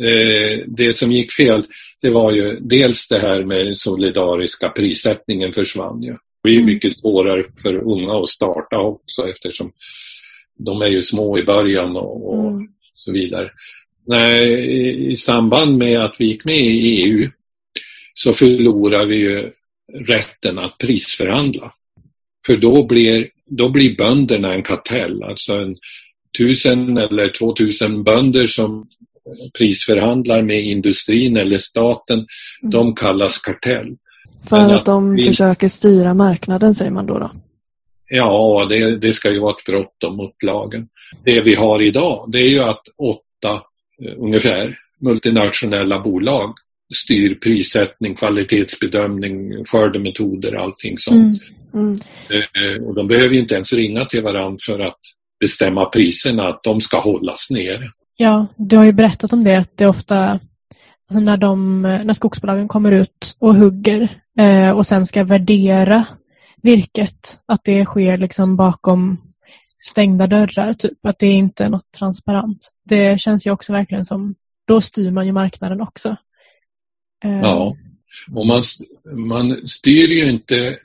[0.00, 1.64] Eh, det som gick fel,
[2.02, 6.10] det var ju dels det här med den solidariska prissättningen försvann ju.
[6.12, 6.66] Det blir Mm.
[6.66, 9.72] mycket svårare för unga att starta också eftersom
[10.58, 12.68] de är ju små i början och, och Mm.
[12.94, 13.50] så vidare.
[14.06, 17.28] Nej, i- I samband med att vi gick med i EU
[18.14, 19.50] så förlorar vi ju
[20.06, 21.72] rätten att prisförhandla.
[22.46, 25.76] För då blir, då blir bönderna en kartell, alltså en
[26.38, 28.86] tusen eller två tusen bönder som
[29.58, 32.26] prisförhandlar med industrin eller staten,
[32.62, 33.96] de kallas kartell.
[34.48, 37.18] För Men att de vi- försöker styra marknaden säger man då.
[37.18, 37.30] då.
[38.08, 40.88] Ja, det, det ska ju vara ett brott mot lagen.
[41.24, 43.62] Det vi har idag, det är ju att åtta
[44.04, 46.54] eh, ungefär multinationella bolag
[46.94, 51.42] styr prissättning, kvalitetsbedömning, skördemetoder, allting sånt.
[51.74, 51.84] Mm.
[51.86, 51.92] Mm.
[52.30, 54.98] Eh, Och de behöver inte ens ringa till varandra för att
[55.40, 57.90] bestämma priserna, att de ska hållas nere.
[58.16, 60.40] Ja, du har ju berättat om det, att det är ofta
[61.10, 66.04] alltså när, de, när skogsbolagen kommer ut och hugger eh, och sen ska värdera
[66.62, 69.18] virket, att det sker liksom bakom
[69.82, 71.06] stängda dörrar, typ.
[71.06, 72.72] Att det inte är något transparent.
[72.84, 74.34] Det känns ju också verkligen som,
[74.66, 76.16] då styr man ju marknaden också.
[77.24, 77.76] Eh, Ja.
[78.34, 78.62] Och man,
[79.16, 80.78] man styr ju inte,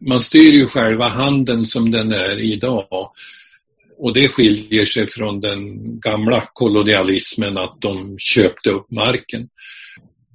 [0.00, 3.10] man styr ju själva handeln som den är idag.
[3.98, 9.48] Och det skiljer sig från den gamla kolonialismen att de köpte upp marken.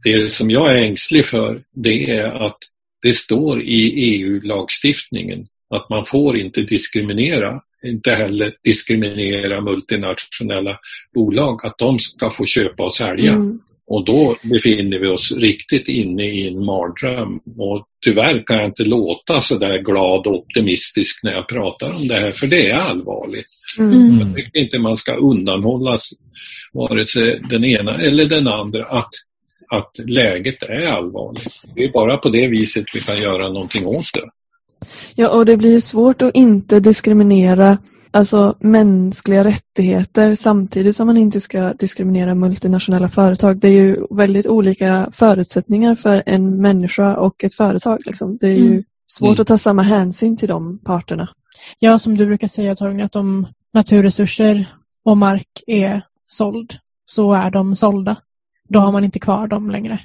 [0.04, 2.58] Det som jag är ängslig för det är att
[3.02, 10.80] det står i EU-lagstiftningen att man får inte diskriminera, inte heller diskriminera multinationella
[11.13, 13.32] bolag, att de ska få köpa och sälja.
[13.32, 13.60] Mm.
[13.88, 17.39] Och då befinner vi oss riktigt inne i en mardröm.
[17.58, 22.08] Och tyvärr kan jag inte låta så där glad och optimistisk när jag pratar om
[22.08, 23.45] det här, för det är allvarligt.
[23.80, 23.93] Mm.
[23.93, 24.19] Mm.
[24.19, 26.10] Jag tycker inte man ska undanhållas
[26.73, 29.10] vare sig den ena eller den andra att,
[29.69, 31.62] att läget är allvarligt.
[31.76, 34.30] Det är bara på det viset vi kan göra någonting åt det.
[35.15, 37.78] Ja, och det blir svårt att inte diskriminera
[38.12, 43.58] alltså mänskliga rättigheter samtidigt som man inte ska diskriminera multinationella företag.
[43.58, 48.00] Det är ju väldigt olika förutsättningar för en människa och ett företag.
[48.06, 48.38] Liksom.
[48.38, 48.84] Det är ju Mm.
[49.08, 49.41] svårt Mm.
[49.41, 51.30] att ta samma hänsyn till de parterna.
[51.80, 54.65] Ja, som du brukar säga Torgny, att om naturresurser
[55.04, 56.74] och mark är såld
[57.06, 58.17] så är de sålda.
[58.70, 60.00] Då har man inte kvar dem längre.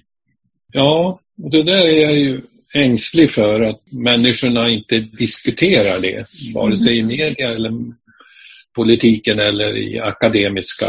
[0.73, 2.41] Ja, och det där är jag ju
[2.75, 7.73] ängslig för att människorna inte diskuterar det, vare sig i media eller
[8.75, 10.87] politiken eller i akademiska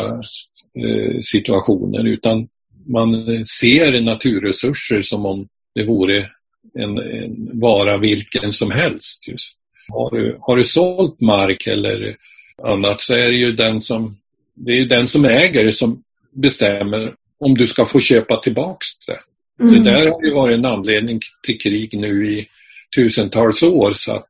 [0.80, 2.48] eh, situationer, utan
[2.86, 6.30] man ser naturresurser som om det vore
[6.80, 9.24] en, en vara vilken som helst.
[9.90, 12.16] Har, du, har du sålt mark eller
[12.64, 14.18] annat så är det ju den som,
[14.56, 19.20] det är den som äger som bestämmer om du ska få köpa tillbaks det.
[19.62, 19.74] Mm.
[19.74, 22.48] Det där har ju varit en anledning till krig nu i
[22.96, 24.30] tusentals år så att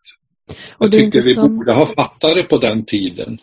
[0.79, 3.37] jag tycker vi som- borde ha fattat det på den tiden.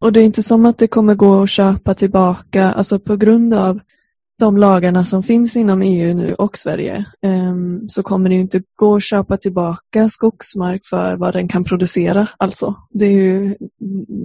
[0.00, 3.54] Och det är inte som att det kommer gå att köpa tillbaka, alltså på grund
[3.54, 3.80] av
[4.38, 8.96] de lagarna som finns inom EU nu och Sverige, ehm, så kommer det inte gå
[8.96, 12.28] att köpa tillbaka skogsmark för vad den kan producera.
[12.36, 13.56] Alltså, det är ju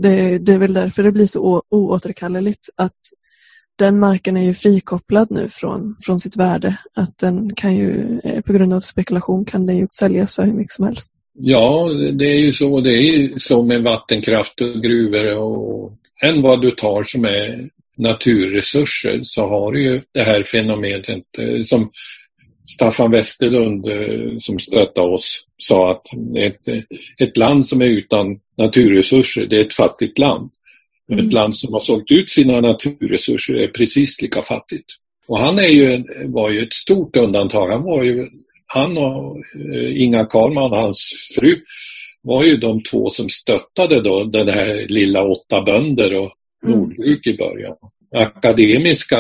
[0.02, 2.98] det, det är väl därför det blir så oåterkalleligt att
[3.76, 6.78] den marken är ju frikopplad nu från, från sitt värde.
[6.94, 10.54] Att den kan ju, eh, på grund av spekulation kan den ju säljas för hur
[10.54, 11.14] mycket som helst.
[11.34, 12.82] Ja, det är ju så.
[12.82, 17.70] Det är ju så med vattenkraft och gruvor och än vad du tar som är
[17.98, 21.92] naturresurser så har du ju det här fenomenet eh, som
[22.74, 26.06] Staffan Westerlund eh, som stöttade oss sa att
[26.38, 26.86] ett,
[27.20, 30.50] ett land som är utan naturresurser det är ett fattigt land.
[31.12, 31.28] Mm.
[31.28, 34.86] Ett land som har sålt ut sina naturresurser är precis lika fattigt.
[35.28, 37.70] Och han är ju, var ju ett stort undantag.
[37.70, 38.30] Han var ju,
[38.66, 41.56] han och eh, Inga Karlman, hans fru,
[42.22, 46.32] var ju de två som stöttade då den här lilla åtta bönder och
[46.66, 46.80] Mm.
[46.80, 47.76] Nordbruk i början.
[48.16, 49.18] Akademiska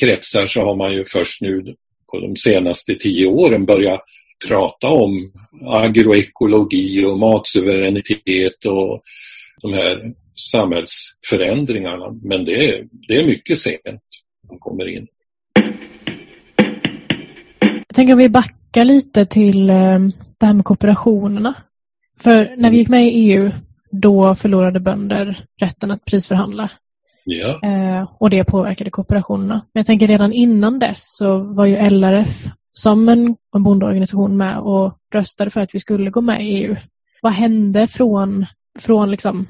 [0.00, 1.74] kretsar så har man ju först nu
[2.12, 4.00] på de senaste tio åren börjat
[4.48, 5.32] prata om
[5.66, 9.02] agroekologi och matsuveränitet och
[9.62, 12.20] de här samhällsförändringarna.
[12.22, 14.02] Men det är, det är mycket sent
[14.48, 15.06] de kommer in.
[17.62, 19.98] Jag tänker om vi backar lite till eh,
[20.38, 21.54] det här med kooperationerna.
[22.20, 23.50] För när vi gick med i EU,
[23.90, 26.70] då förlorade bönder rätten att prisförhandla.
[27.24, 29.54] Ja, Eh, och det påverkade kooperationerna.
[29.54, 34.58] Men jag tänker redan innan dess så var ju LRF som en, en bondeorganisation med
[34.58, 36.76] och röstade för att vi skulle gå med i EU.
[37.22, 38.46] Vad hände från,
[38.78, 39.46] från liksom,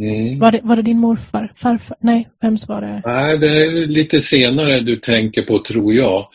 [0.00, 0.38] mm.
[0.38, 1.52] var det, var det din morfar?
[1.56, 1.96] Farfar?
[2.00, 3.02] Nej, vems var det?
[3.04, 6.28] Nej, det är lite senare du tänker på tror jag.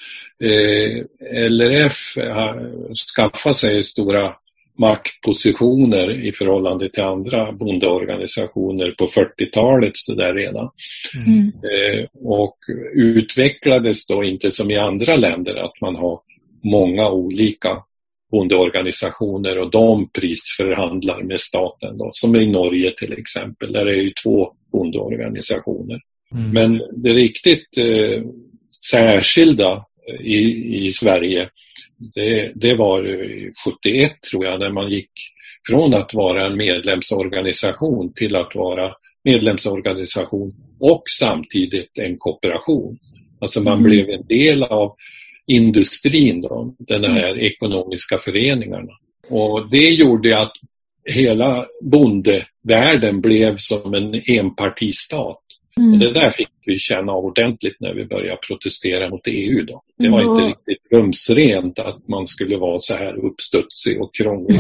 [0.44, 1.04] Eh,
[1.50, 2.70] LRF har
[3.16, 4.34] skaffat sig stora
[4.78, 10.70] maktpositioner i förhållande till andra bondeorganisationer på 40-talet så där redan.
[11.26, 11.48] Mm.
[11.48, 12.58] Eh, och
[12.94, 16.20] utvecklades då inte som i andra länder att man har
[16.64, 17.78] många olika
[18.36, 24.04] bondeorganisationer och de prisförhandlar med staten då, som i Norge till exempel, där är det
[24.04, 26.00] ju två bondeorganisationer.
[26.32, 26.52] Mm.
[26.52, 28.24] Men det riktigt eh,
[28.92, 29.86] särskilda
[30.20, 30.40] i,
[30.88, 31.50] i Sverige,
[32.16, 33.52] det, det var eh,
[33.84, 35.12] 71 tror jag, när man gick
[35.68, 38.92] från att vara en medlemsorganisation till att vara
[39.24, 42.98] medlemsorganisation och samtidigt en kooperation.
[43.42, 43.84] Alltså man Mm.
[43.84, 44.96] blev en del av
[45.48, 48.92] industrin, då, den här ekonomiska föreningarna.
[49.30, 50.52] Och det gjorde att
[51.10, 55.40] hela bondevärlden blev som en enpartistat.
[55.78, 55.94] Mm.
[55.94, 59.66] Och det där fick vi känna av ordentligt när vi började protestera mot EU.
[59.66, 59.82] Då.
[59.98, 64.58] Det var Så- inte riktigt rumsrent att man skulle vara så här uppstudsig och krånglig.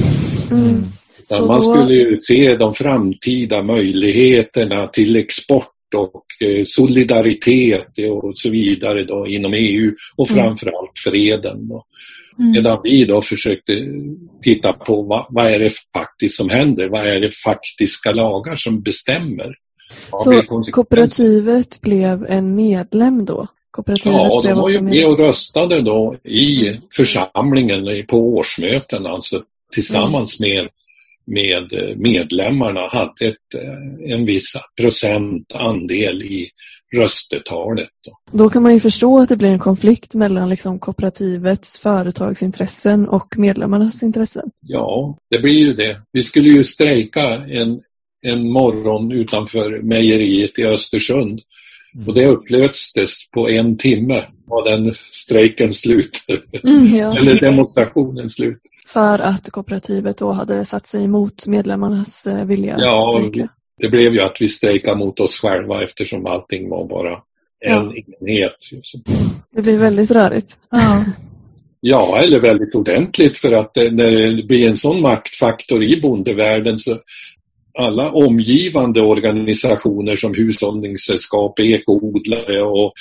[0.52, 0.86] Mm.
[1.30, 8.38] Så man då- skulle ju se de framtida möjligheterna till export och eh, solidaritet och
[8.38, 10.43] så vidare då inom EU och Mm.
[10.43, 11.68] framförallt freden.
[11.68, 11.86] Då.
[12.39, 12.52] Mm.
[12.52, 13.74] Medan vi då försökte
[14.43, 16.89] titta på vad, vad är det faktiskt som händer?
[16.89, 19.56] Vad är det faktiska lagar som bestämmer?
[20.12, 20.41] Så
[20.72, 23.48] kooperativet blev en medlem då?
[23.72, 29.41] Kooperativet Ja, de var ju med och röstade då i församlingen på årsmöten, alltså
[29.74, 30.68] tillsammans med,
[31.28, 36.49] med eh, medlemmarna hade ett, eh, en viss procent andel i
[36.95, 37.89] röstetalet.
[38.05, 38.38] Då.
[38.38, 43.38] Då kan man ju förstå att det blir en konflikt mellan liksom kooperativets företagsintressen och
[43.38, 44.49] medlemmarnas intressen.
[44.61, 45.97] Ja, det blir ju det.
[46.11, 47.82] Vi skulle ju strejka en,
[48.26, 51.41] en morgon utanför mejeriet i Östersund
[52.07, 56.19] och det upplöstes på en timme var den strejken slut.
[56.97, 57.17] Ja.
[57.17, 58.59] Eller demonstrationen slut.
[58.86, 63.50] För att kooperativet då hade satt sig emot medlemmarnas eh, vilja Ja, att strejka.
[63.82, 67.22] Det blev ju att vi strejkade mot oss själva eftersom allting var bara
[67.66, 68.56] en enhet.
[69.52, 70.60] Det blir väldigt rörigt.
[70.70, 71.06] Ja.
[71.88, 76.78] Ja, eller väldigt ordentligt för att det, när det blir en sån maktfaktor i bondevärlden
[76.78, 76.98] så
[77.80, 82.94] alla omgivande organisationer som hushållningssällskap, ekoodlare och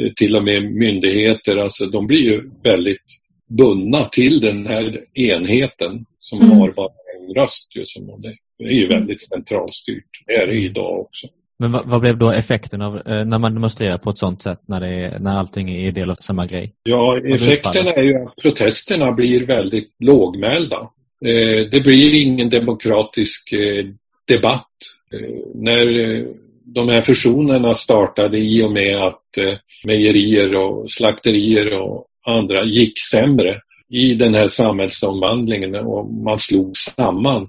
[0.00, 3.02] eh, till och med myndigheter, alltså de blir ju väldigt
[3.48, 6.58] bundna till den här enheten som Mm.
[6.58, 7.76] har bara en röst.
[7.76, 8.34] Ju, som, och det
[8.64, 10.04] är ju väldigt centralstyrt.
[10.26, 11.26] Det är det idag också.
[11.58, 14.60] Men vad, vad blev då effekten av eh, när man demonstrerar på ett sånt sätt
[14.68, 16.72] när, det är, när allting är del av samma grej?
[16.82, 20.76] Ja, effekten är ju att protesterna blir väldigt lågmälda.
[21.24, 23.84] Eh, det blir ingen demokratisk eh,
[24.28, 24.70] debatt.
[25.12, 26.24] Eh, när eh,
[26.64, 32.98] de här fusionerna startade i och med att eh, mejerier och slakterier och andra gick
[33.10, 37.48] sämre i den här samhällsomvandlingen och man slog samman.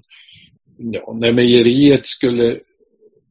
[0.78, 2.56] Ja, när mejeriet skulle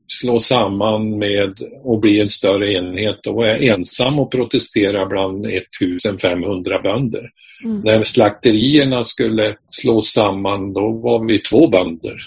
[0.07, 5.45] slå samman med och bli en större enhet, då var jag ensam och protestera bland
[5.45, 7.29] 1500 bönder.
[7.63, 7.81] Mm.
[7.81, 12.17] När slakterierna skulle slås samman, då var vi två bönder.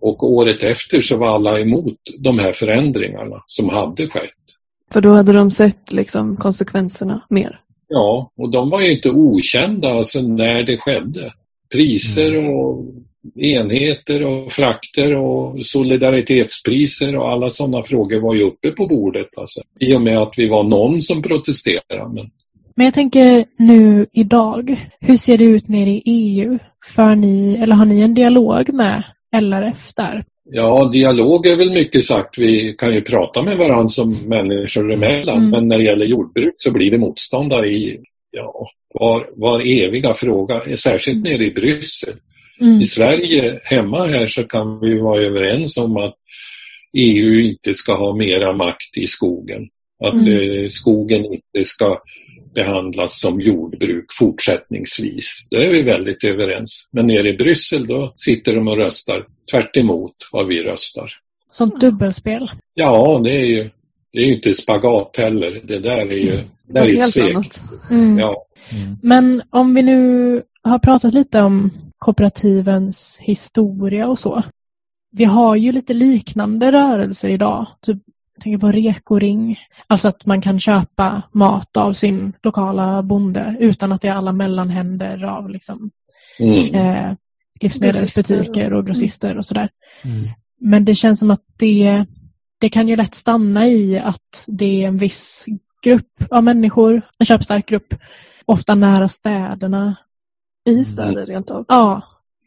[0.00, 4.30] Och året efter så var alla emot de här förändringarna som hade skett.
[4.92, 7.60] För då hade de sett liksom konsekvenserna mer.
[7.92, 11.32] Ja, och de var ju inte okända alltså när det skedde.
[11.72, 12.84] Priser och
[13.36, 19.28] enheter och frakter och solidaritetspriser och alla sådana frågor var ju uppe på bordet.
[19.36, 19.60] Alltså.
[19.80, 22.14] I och med att vi var någon som protesterade.
[22.14, 22.30] Men
[22.74, 26.58] Men jag tänker nu idag, hur ser det ut nere i EU?
[26.94, 29.04] För ni, eller har ni en dialog med
[29.36, 30.24] LRF där?
[30.54, 32.38] Ja, dialog är väl mycket sagt.
[32.38, 35.36] Vi kan ju prata med varandra som människor emellan.
[35.36, 35.50] Mm.
[35.50, 38.00] Men när det gäller jordbruk så blir vi motståndare i
[38.30, 42.14] ja, var, var eviga fråga, särskilt nere i Bryssel.
[42.60, 42.80] Mm.
[42.80, 46.14] I Sverige, hemma här, så kan vi vara överens om att
[46.98, 49.68] EU inte ska ha mera makt i skogen.
[50.04, 50.64] Att Mm.
[50.64, 51.98] eh, skogen inte ska
[52.54, 55.46] behandlas som jordbruk fortsättningsvis.
[55.50, 56.88] Det är vi väldigt överens.
[56.92, 61.10] Men nere i Bryssel då sitter de och röstar tvärt emot vad vi röstar.
[61.50, 62.50] Sånt dubbelspel.
[62.74, 63.70] Ja, det är ju
[64.12, 65.60] det är ju inte spagat heller.
[65.64, 66.30] Det där är ju
[66.66, 67.52] det där är ett helt svek.
[67.90, 68.18] Mm.
[68.18, 68.44] Ja.
[69.02, 74.42] Men om vi nu har pratat lite om kooperativens historia och så.
[75.10, 77.66] Vi har ju lite liknande rörelser idag.
[77.80, 77.98] Typ,
[78.34, 79.58] jag tänker på Rekoring.
[79.86, 84.32] Alltså att man kan köpa mat av sin lokala bonde utan att det är alla
[84.32, 85.90] mellanhänder av liksom,
[86.38, 86.74] Mm.
[86.74, 87.12] eh,
[87.62, 89.70] livsmedelsbutiker och grossister och sådär.
[90.02, 90.28] Mm.
[90.60, 92.04] Men det känns som att det,
[92.58, 95.46] det kan ju lätt stanna i att det är en viss
[95.82, 97.94] grupp av människor, en köpstark grupp,
[98.44, 99.96] ofta nära städerna.
[100.64, 101.64] I städer rent av.
[101.68, 102.02] Ja,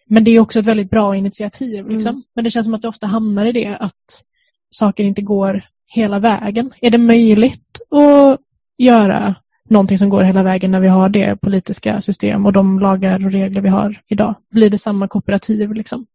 [0.06, 1.88] men det är också ett väldigt bra initiativ.
[1.88, 2.10] Liksom.
[2.10, 2.24] Mm.
[2.36, 4.24] Men det känns som att det ofta hamnar i det att
[4.70, 6.74] saker inte går hela vägen.
[6.82, 8.40] Är det möjligt att
[8.78, 9.36] göra
[9.70, 13.32] någonting som går hela vägen när vi har det politiska system och de lagar och
[13.32, 14.36] regler vi har idag?
[14.52, 16.06] Blir det samma kooperativ liksom?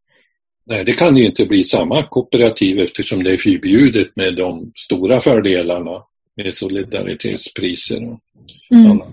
[0.66, 5.20] Nej, det kan ju inte bli samma kooperativ eftersom det är förbjudet med de stora
[5.20, 6.02] fördelarna
[6.36, 8.04] med solidaritetspriser.
[8.12, 8.20] och
[8.70, 8.90] Mm.
[8.90, 9.08] annat.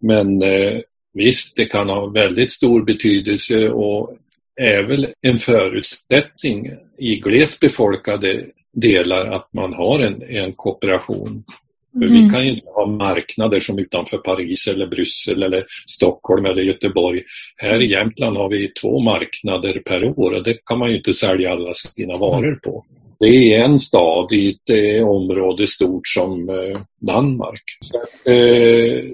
[0.00, 0.80] Men eh,
[1.14, 4.16] visst, det kan ha väldigt stor betydelse och
[4.56, 11.44] är väl en förutsättning i glesbefolkade delar att man har en, en kooperation.
[11.92, 12.24] För Mm.
[12.24, 17.22] vi kan ju inte ha marknader som utanför Paris eller Bryssel eller Stockholm eller Göteborg.
[17.56, 21.12] Här i Jämtland har vi två marknader per år och det kan man ju inte
[21.12, 22.84] sälja alla sina varor på.
[23.20, 27.62] Det är en stad i ett eh, område stort som eh, Danmark.
[27.80, 29.04] Så, eh,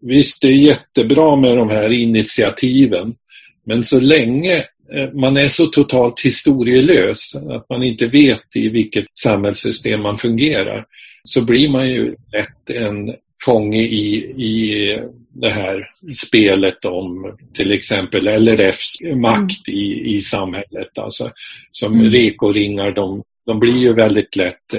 [0.00, 3.14] visst, det är jättebra med de här initiativen.
[3.66, 4.56] Men så länge
[4.94, 10.86] eh, man är så totalt historielös att man inte vet i vilket samhällssystem man fungerar
[11.24, 13.14] så blir man ju lätt en
[13.44, 14.98] fånge i, i
[15.32, 15.86] det här
[16.26, 20.98] spelet om till exempel LRFs makt i, i samhället.
[20.98, 21.30] Alltså,
[21.72, 22.08] som Mm.
[22.10, 24.74] rekoringar, de, de blir ju väldigt lätt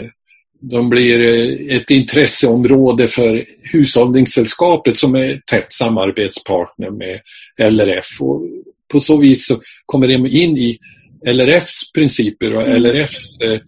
[0.61, 7.19] de blir eh, ett intresseområde för Hushållningssällskapet som är tätt samarbetspartner med
[7.57, 8.21] LRF.
[8.21, 8.41] Och
[8.87, 10.79] på så vis så kommer de in i
[11.25, 12.83] LRFs principer och Mm.
[12.83, 13.59] LRFs eh,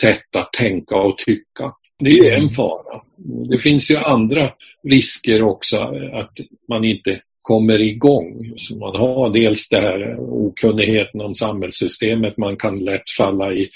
[0.00, 1.72] sätt att tänka och tycka.
[1.98, 3.02] Det är en fara.
[3.50, 4.50] Det finns ju andra
[4.88, 5.76] risker också
[6.12, 6.32] att
[6.68, 8.52] man inte kommer igång.
[8.56, 12.36] Så man har dels det här okunnigheten om samhällssystemet.
[12.36, 13.66] Man kan lätt falla i,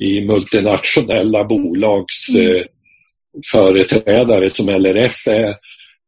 [0.00, 2.56] i multinationella bolags Mm.
[2.56, 2.62] eh,
[3.52, 5.54] företrädare som LRF är.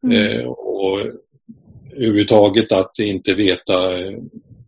[0.07, 0.41] Mm.
[0.41, 1.01] Eh, och
[1.97, 4.18] överhuvudtaget att inte veta eh,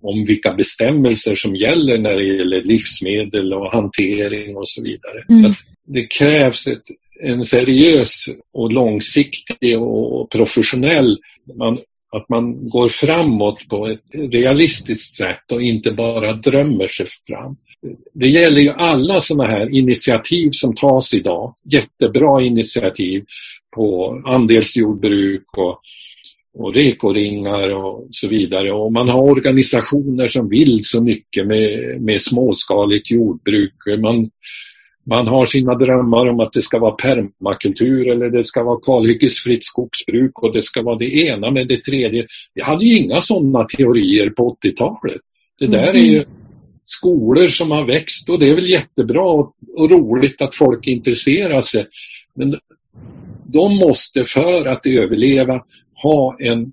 [0.09, 5.24] om vilka bestämmelser som gäller när det gäller livsmedel och hantering och så vidare.
[5.28, 5.42] Mm.
[5.42, 5.56] Så att
[5.86, 6.84] det krävs ett,
[7.22, 11.18] en seriös och långsiktig och professionell
[11.59, 11.78] man,
[12.12, 17.56] att man går framåt på ett realistiskt sätt och inte bara drömmer sig fram.
[18.14, 21.54] Det gäller ju alla sådana här initiativ som tas idag.
[21.64, 23.24] Jättebra initiativ
[23.76, 25.80] på andelsjordbruk och,
[26.55, 28.72] och rekoringar och så vidare.
[28.72, 33.74] Och man har organisationer som vill så mycket med, med småskaligt jordbruk.
[34.03, 34.26] Man,
[35.07, 39.64] man har sina drömmar om att det ska vara permakultur eller det ska vara kalhyggesfritt
[39.64, 42.26] skogsbruk och det ska vara det ena med det tredje.
[42.55, 45.20] Vi hade ju inga sådana teorier på 80-talet.
[45.59, 46.24] Det där är ju
[46.84, 51.61] skolor som har växt och det är väl jättebra och, och roligt att folk intresserar
[51.61, 51.86] sig.
[52.34, 52.59] Men
[53.46, 55.61] de måste för att överleva
[56.03, 56.72] ha en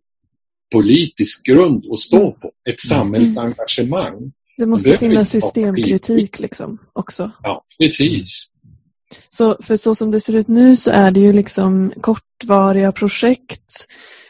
[0.72, 2.52] politisk grund att stå på.
[2.70, 4.32] Ett samhällsengagemang.
[4.58, 7.32] Det måste Det finnas systemkritik liksom också.
[7.44, 8.46] Ja, precis.
[9.30, 13.88] Så, för så som det ser ut nu så är det ju liksom kortvariga projekt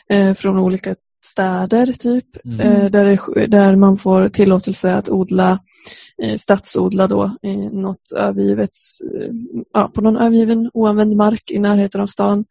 [0.10, 2.46] eh, från olika städer typ.
[2.46, 2.60] Mm.
[2.60, 5.60] Eh, där, det, där man får tillåtelse att odla,
[6.24, 8.72] eh, stadsodla då, i något övergivet,
[9.14, 9.30] eh,
[9.74, 12.46] ja, på någon övergiven oanvänd mark i närheten av stan.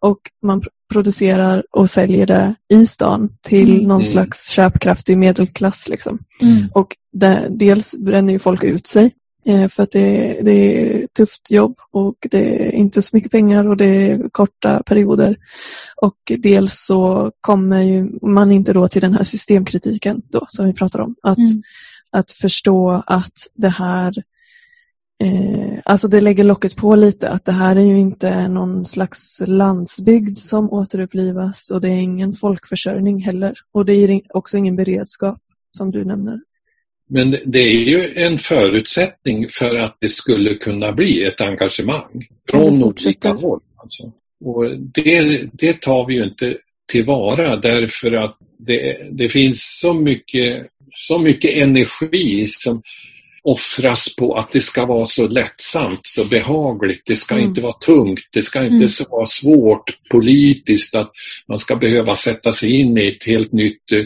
[0.00, 0.62] Och man
[0.92, 3.82] producerar och säljer det i stan till Mm.
[3.82, 4.04] någon Mm.
[4.04, 5.88] slags köpkraftig medelklass.
[5.88, 6.18] Liksom.
[6.42, 6.68] Mm.
[6.74, 9.10] Och det, dels bränner ju folk ut sig
[9.46, 10.50] eh, för att det, det
[10.92, 15.36] är tufft jobb och det är inte så mycket pengar och det är korta perioder.
[16.02, 20.72] Och dels så kommer ju man inte då till den här systemkritiken då som vi
[20.72, 21.14] pratar om.
[21.22, 21.62] Att, Mm.
[22.10, 24.14] att förstå att det här
[25.22, 29.42] Eh, alltså det lägger locket på lite att det här är ju inte någon slags
[29.46, 33.54] landsbygd som återupplivas och det är ingen folkförsörjning heller.
[33.72, 35.38] Och det är också ingen beredskap
[35.70, 36.40] som du nämner.
[37.08, 42.78] Men det- är ju en förutsättning för att det skulle kunna bli ett engagemang från
[42.78, 43.60] det olika håll.
[43.76, 44.12] Alltså.
[44.44, 46.56] Och det, det tar vi ju inte
[46.92, 52.82] tillvara därför att det, det finns så mycket, så mycket energi som
[53.44, 57.02] offras på att det ska vara så lättsamt, så behagligt.
[57.06, 57.46] Det ska Mm.
[57.48, 58.88] inte vara tungt, det ska inte Mm.
[58.88, 61.10] så vara svårt politiskt att
[61.48, 64.02] man ska behöva sätta sig in i ett helt nytt eh,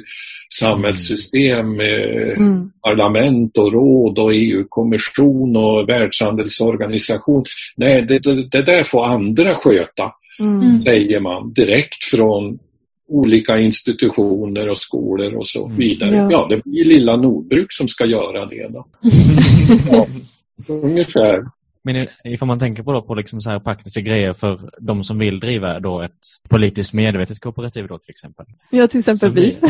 [0.55, 2.71] samhällssystem med Mm.
[2.85, 7.45] parlament och råd och EU-kommission och världshandelsorganisation.
[7.77, 10.61] Nej, det, det, det där får andra sköta, Mm.
[10.63, 10.85] Mm.
[10.85, 12.59] säger man direkt från
[13.09, 15.77] olika institutioner och skolor och så Mm.
[15.79, 16.15] vidare.
[16.15, 16.29] Ja.
[16.31, 18.87] Ja, det blir lilla Nordbruk som ska göra det då.
[19.91, 20.07] Ja,
[20.69, 21.59] ungefär.
[21.85, 25.19] Men ifall man tänker på, då, på liksom så här praktiska grejer för de som
[25.19, 26.13] vill driva då ett
[26.49, 28.47] politiskt medvetet kooperativ då till exempel.
[28.71, 29.57] Ja, till exempel vi.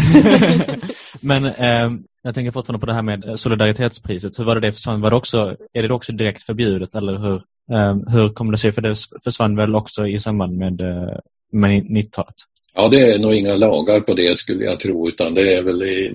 [1.21, 1.91] Men eh,
[2.23, 4.39] jag tänker fortfarande på det här med solidaritetspriset.
[4.39, 5.01] Hur var det det försvann?
[5.01, 7.35] Var det också, är det också direkt förbjudet eller hur,
[7.73, 8.73] eh, hur kommer det sig?
[8.73, 11.19] För det försvann väl också i samband med, eh,
[11.53, 12.35] med 90-talet?
[12.75, 15.83] Ja, det är nog inga lagar på det skulle jag tro, utan det är väl
[15.83, 16.13] i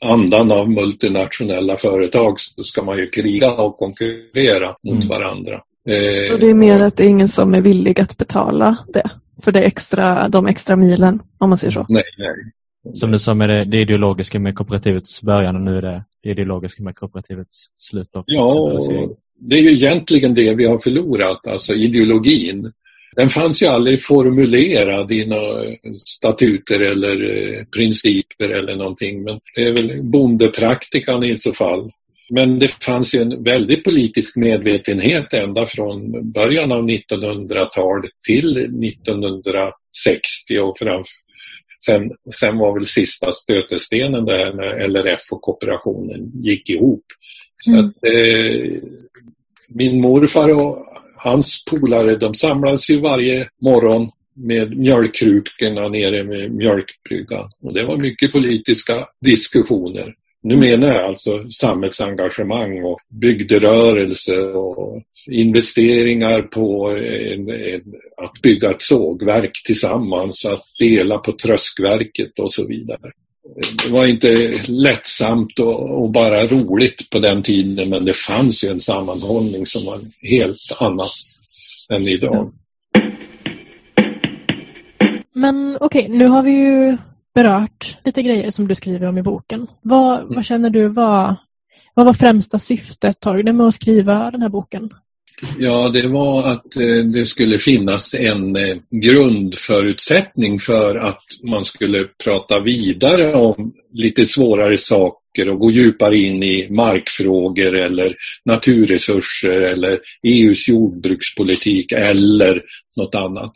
[0.00, 5.08] andan av multinationella företag så ska man ju kriga och konkurrera mot Mm.
[5.08, 5.54] varandra.
[5.88, 9.10] Eh, Så det är mer att det är ingen som är villig att betala det.
[9.42, 11.86] För det extra, de extra milen, om man säger så.
[11.88, 12.52] Nej, nej.
[12.94, 16.30] Som du sa med det, det ideologiska med kooperativets början och nu är det det
[16.30, 18.78] ideologiska med kooperativets slut Ja,
[19.40, 22.72] det är ju egentligen det vi har förlorat, alltså ideologin.
[23.18, 25.64] Den fanns ju aldrig formulerad i några
[26.04, 29.22] statuter eller eh, principer eller någonting.
[29.22, 31.92] Men det är väl bondepraktikan i så fall.
[32.30, 40.58] Men det fanns ju en väldig politisk medvetenhet ända från början av 1900-talet till 1960
[40.58, 41.02] och fram,
[41.84, 42.10] sen,
[42.40, 47.04] sen var väl sista stötestenen där när LRF och kooperationen gick ihop.
[47.64, 47.84] Så Mm.
[47.84, 48.72] att, eh,
[49.68, 50.84] min morfar och
[51.18, 57.50] hans polare de samlades ju varje morgon med mjölkkrukorna nere med mjölkbryggan.
[57.62, 60.14] Och det var mycket politiska diskussioner.
[60.42, 67.82] Nu menar jag alltså samhällsengagemang och bygderörelse och investeringar på en, en,
[68.16, 73.12] att bygga ett sågverk tillsammans, att dela på tröskverket och så vidare.
[73.84, 78.68] Det var inte lättsamt och, och bara roligt på den tiden men det fanns ju
[78.68, 81.08] en sammanhållning som var helt annan
[81.88, 82.52] än idag.
[85.34, 86.96] Men okej, nu har vi ju
[87.34, 89.66] berört lite grejer som du skriver om i boken.
[89.82, 91.36] Vad, vad känner du var,
[91.94, 94.90] vad var främsta syftet Torgny med att skriva den här boken?
[95.58, 102.04] Ja, det var att eh, det skulle finnas en eh, grundförutsättning för att man skulle
[102.24, 109.98] prata vidare om lite svårare saker och gå djupare in i markfrågor eller naturresurser eller
[110.22, 112.62] EUs jordbrukspolitik eller
[112.96, 113.52] något annat.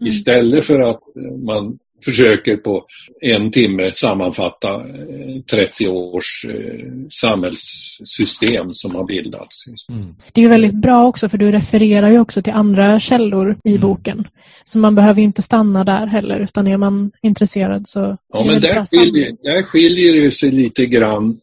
[0.00, 0.08] Mm.
[0.08, 1.00] Istället för att
[1.46, 2.84] man försöker på
[3.20, 9.64] en timme sammanfatta eh, 30 års eh, samhällssystem som har bildats.
[9.88, 10.14] Mm.
[10.32, 13.70] Det är ju väldigt bra också för du refererar ju också till andra källor i
[13.70, 13.80] Mm.
[13.80, 14.26] boken.
[14.64, 18.60] Så man behöver ju inte stanna där heller utan är man intresserad så Ja, men
[18.60, 21.38] där skiljer, där skiljer det sig lite grann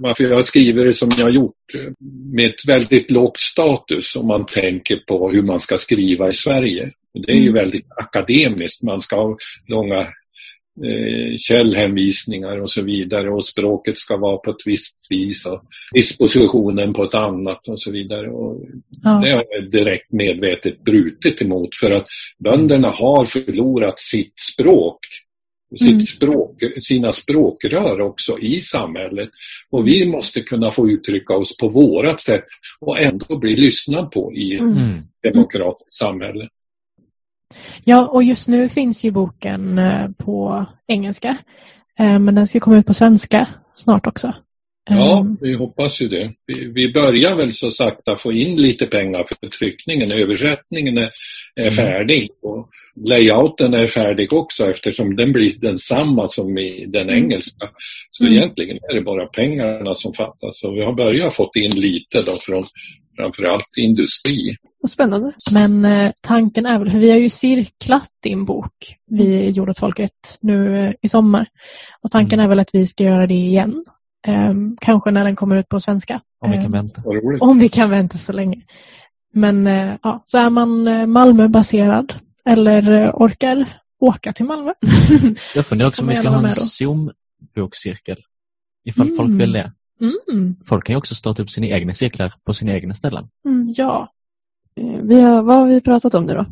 [0.00, 1.92] varför jag skriver det som jag har gjort eh,
[2.32, 6.90] med ett väldigt lågt status om man tänker på hur man ska skriva i Sverige.
[7.26, 7.54] Det är ju Mm.
[7.54, 8.82] väldigt akademiskt.
[8.82, 9.98] Man ska ha långa
[10.84, 15.62] eh, källhänvisningar och så vidare och språket ska vara på ett visst vis och
[15.94, 18.30] dispositionen på ett annat och så vidare.
[18.30, 18.60] Och
[19.04, 19.20] Ja.
[19.24, 22.06] det har jag direkt medvetet brutit emot för att
[22.44, 24.98] bönderna har förlorat sitt språk,
[25.78, 26.00] sitt Mm.
[26.00, 29.28] språk, sina språkrör också i samhället.
[29.70, 32.44] Och vi måste kunna få uttrycka oss på vårat sätt
[32.80, 34.76] och ändå bli lyssnad på i ett Mm.
[34.78, 34.94] Mm.
[35.22, 36.48] demokratiskt samhälle.
[37.84, 41.36] Ja, och just nu finns ju boken eh, på engelska.
[41.98, 44.34] Eh, Men den ska komma ut på svenska snart också.
[44.90, 46.32] Ja, Ehm, vi hoppas ju det.
[46.74, 50.12] Vi, börjar väl så sakta få in lite pengar för tryckningen.
[50.12, 51.10] Översättningen är,
[51.54, 51.74] är Mm.
[51.74, 52.68] färdig och
[53.08, 57.24] layouten är färdig också eftersom den blir densamma som i den Mm.
[57.24, 57.68] engelska.
[58.10, 58.36] Så Mm.
[58.36, 62.38] egentligen är det bara pengarna som fattas och vi har börjat fått in lite då
[62.40, 62.66] från
[63.20, 64.56] framförallt industri.
[64.80, 65.32] Vad spännande.
[65.50, 68.72] Men eh, tanken är väl, för vi har ju cirklat din bok,
[69.10, 71.46] vi gjorde åt folket nu eh, i sommar.
[72.02, 72.44] Och tanken Mm.
[72.44, 73.84] är väl att vi ska göra det igen.
[74.26, 76.20] Ehm, kanske när den kommer ut på svenska.
[76.40, 77.02] Om vi kan Ehm, vänta.
[77.40, 78.62] Om vi kan vänta så länge.
[79.32, 82.14] Men eh, ja, så är man eh, Malmö-baserad
[82.44, 84.72] eller eh, orkar åka till Malmö.
[85.54, 88.16] Jag funderar Så också om vi ska ha en Zoom-bokcirkel.
[88.84, 89.16] Ifall Mm.
[89.16, 89.72] folk vill det.
[90.00, 93.28] Mm, Folk kan ju också starta upp sina egna cirklar på sina egna ställen.
[93.44, 94.12] mm, ja,
[94.80, 96.46] Eh, Vi har, vad har vi pratat om nu då?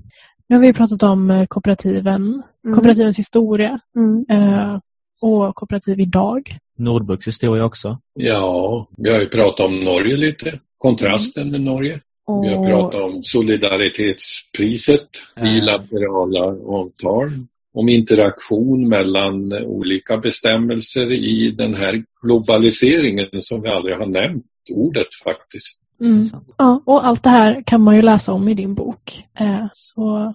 [0.49, 2.75] nu har vi pratat om eh, kooperativen, Mm.
[2.77, 4.25] kooperativens historia Mm.
[4.31, 4.79] eh,
[5.21, 6.57] och kooperativ idag.
[6.79, 7.99] Nordbruks historia också.
[8.15, 10.61] Ja, vi har ju pratat om Norge lite.
[10.79, 12.01] Kontrasten med Norge.
[12.43, 15.09] Vi har pratat om solidaritetspriset,
[15.43, 16.45] bilaterala
[16.77, 24.45] avtal, om interaktion mellan olika bestämmelser i den här globaliseringen som vi aldrig har nämnt
[24.71, 25.79] ordet faktiskt.
[26.01, 26.25] Mm.
[26.59, 29.25] Ja, och allt det här kan man ju läsa om i din bok.
[29.41, 30.35] Eh, så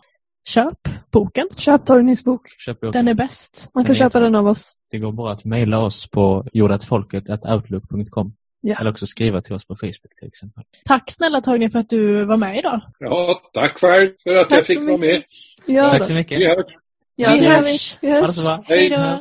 [0.49, 0.79] köp
[1.11, 1.47] boken.
[1.57, 2.41] köp Torgnys bok.
[2.57, 2.77] Köp.
[2.93, 3.69] Den är bäst.
[3.73, 4.73] Man Den kan är köpa den av oss.
[4.91, 8.33] Det går bara att mejla oss på jordatfolket.outlook.com.
[8.61, 8.75] Ja.
[8.79, 10.63] Eller också skriva till oss på Facebook till exempel.
[10.85, 12.81] Tack snälla Torgny för att du var med idag.
[12.99, 15.23] Ja, tack själv för att Tack jag fick vara med.
[15.65, 16.39] Ja, Tack så mycket.
[17.15, 17.97] Ja, vi hörs.
[18.01, 18.19] Vi hörs.
[18.19, 18.63] Ha det så bra.
[18.67, 19.17] Hej då.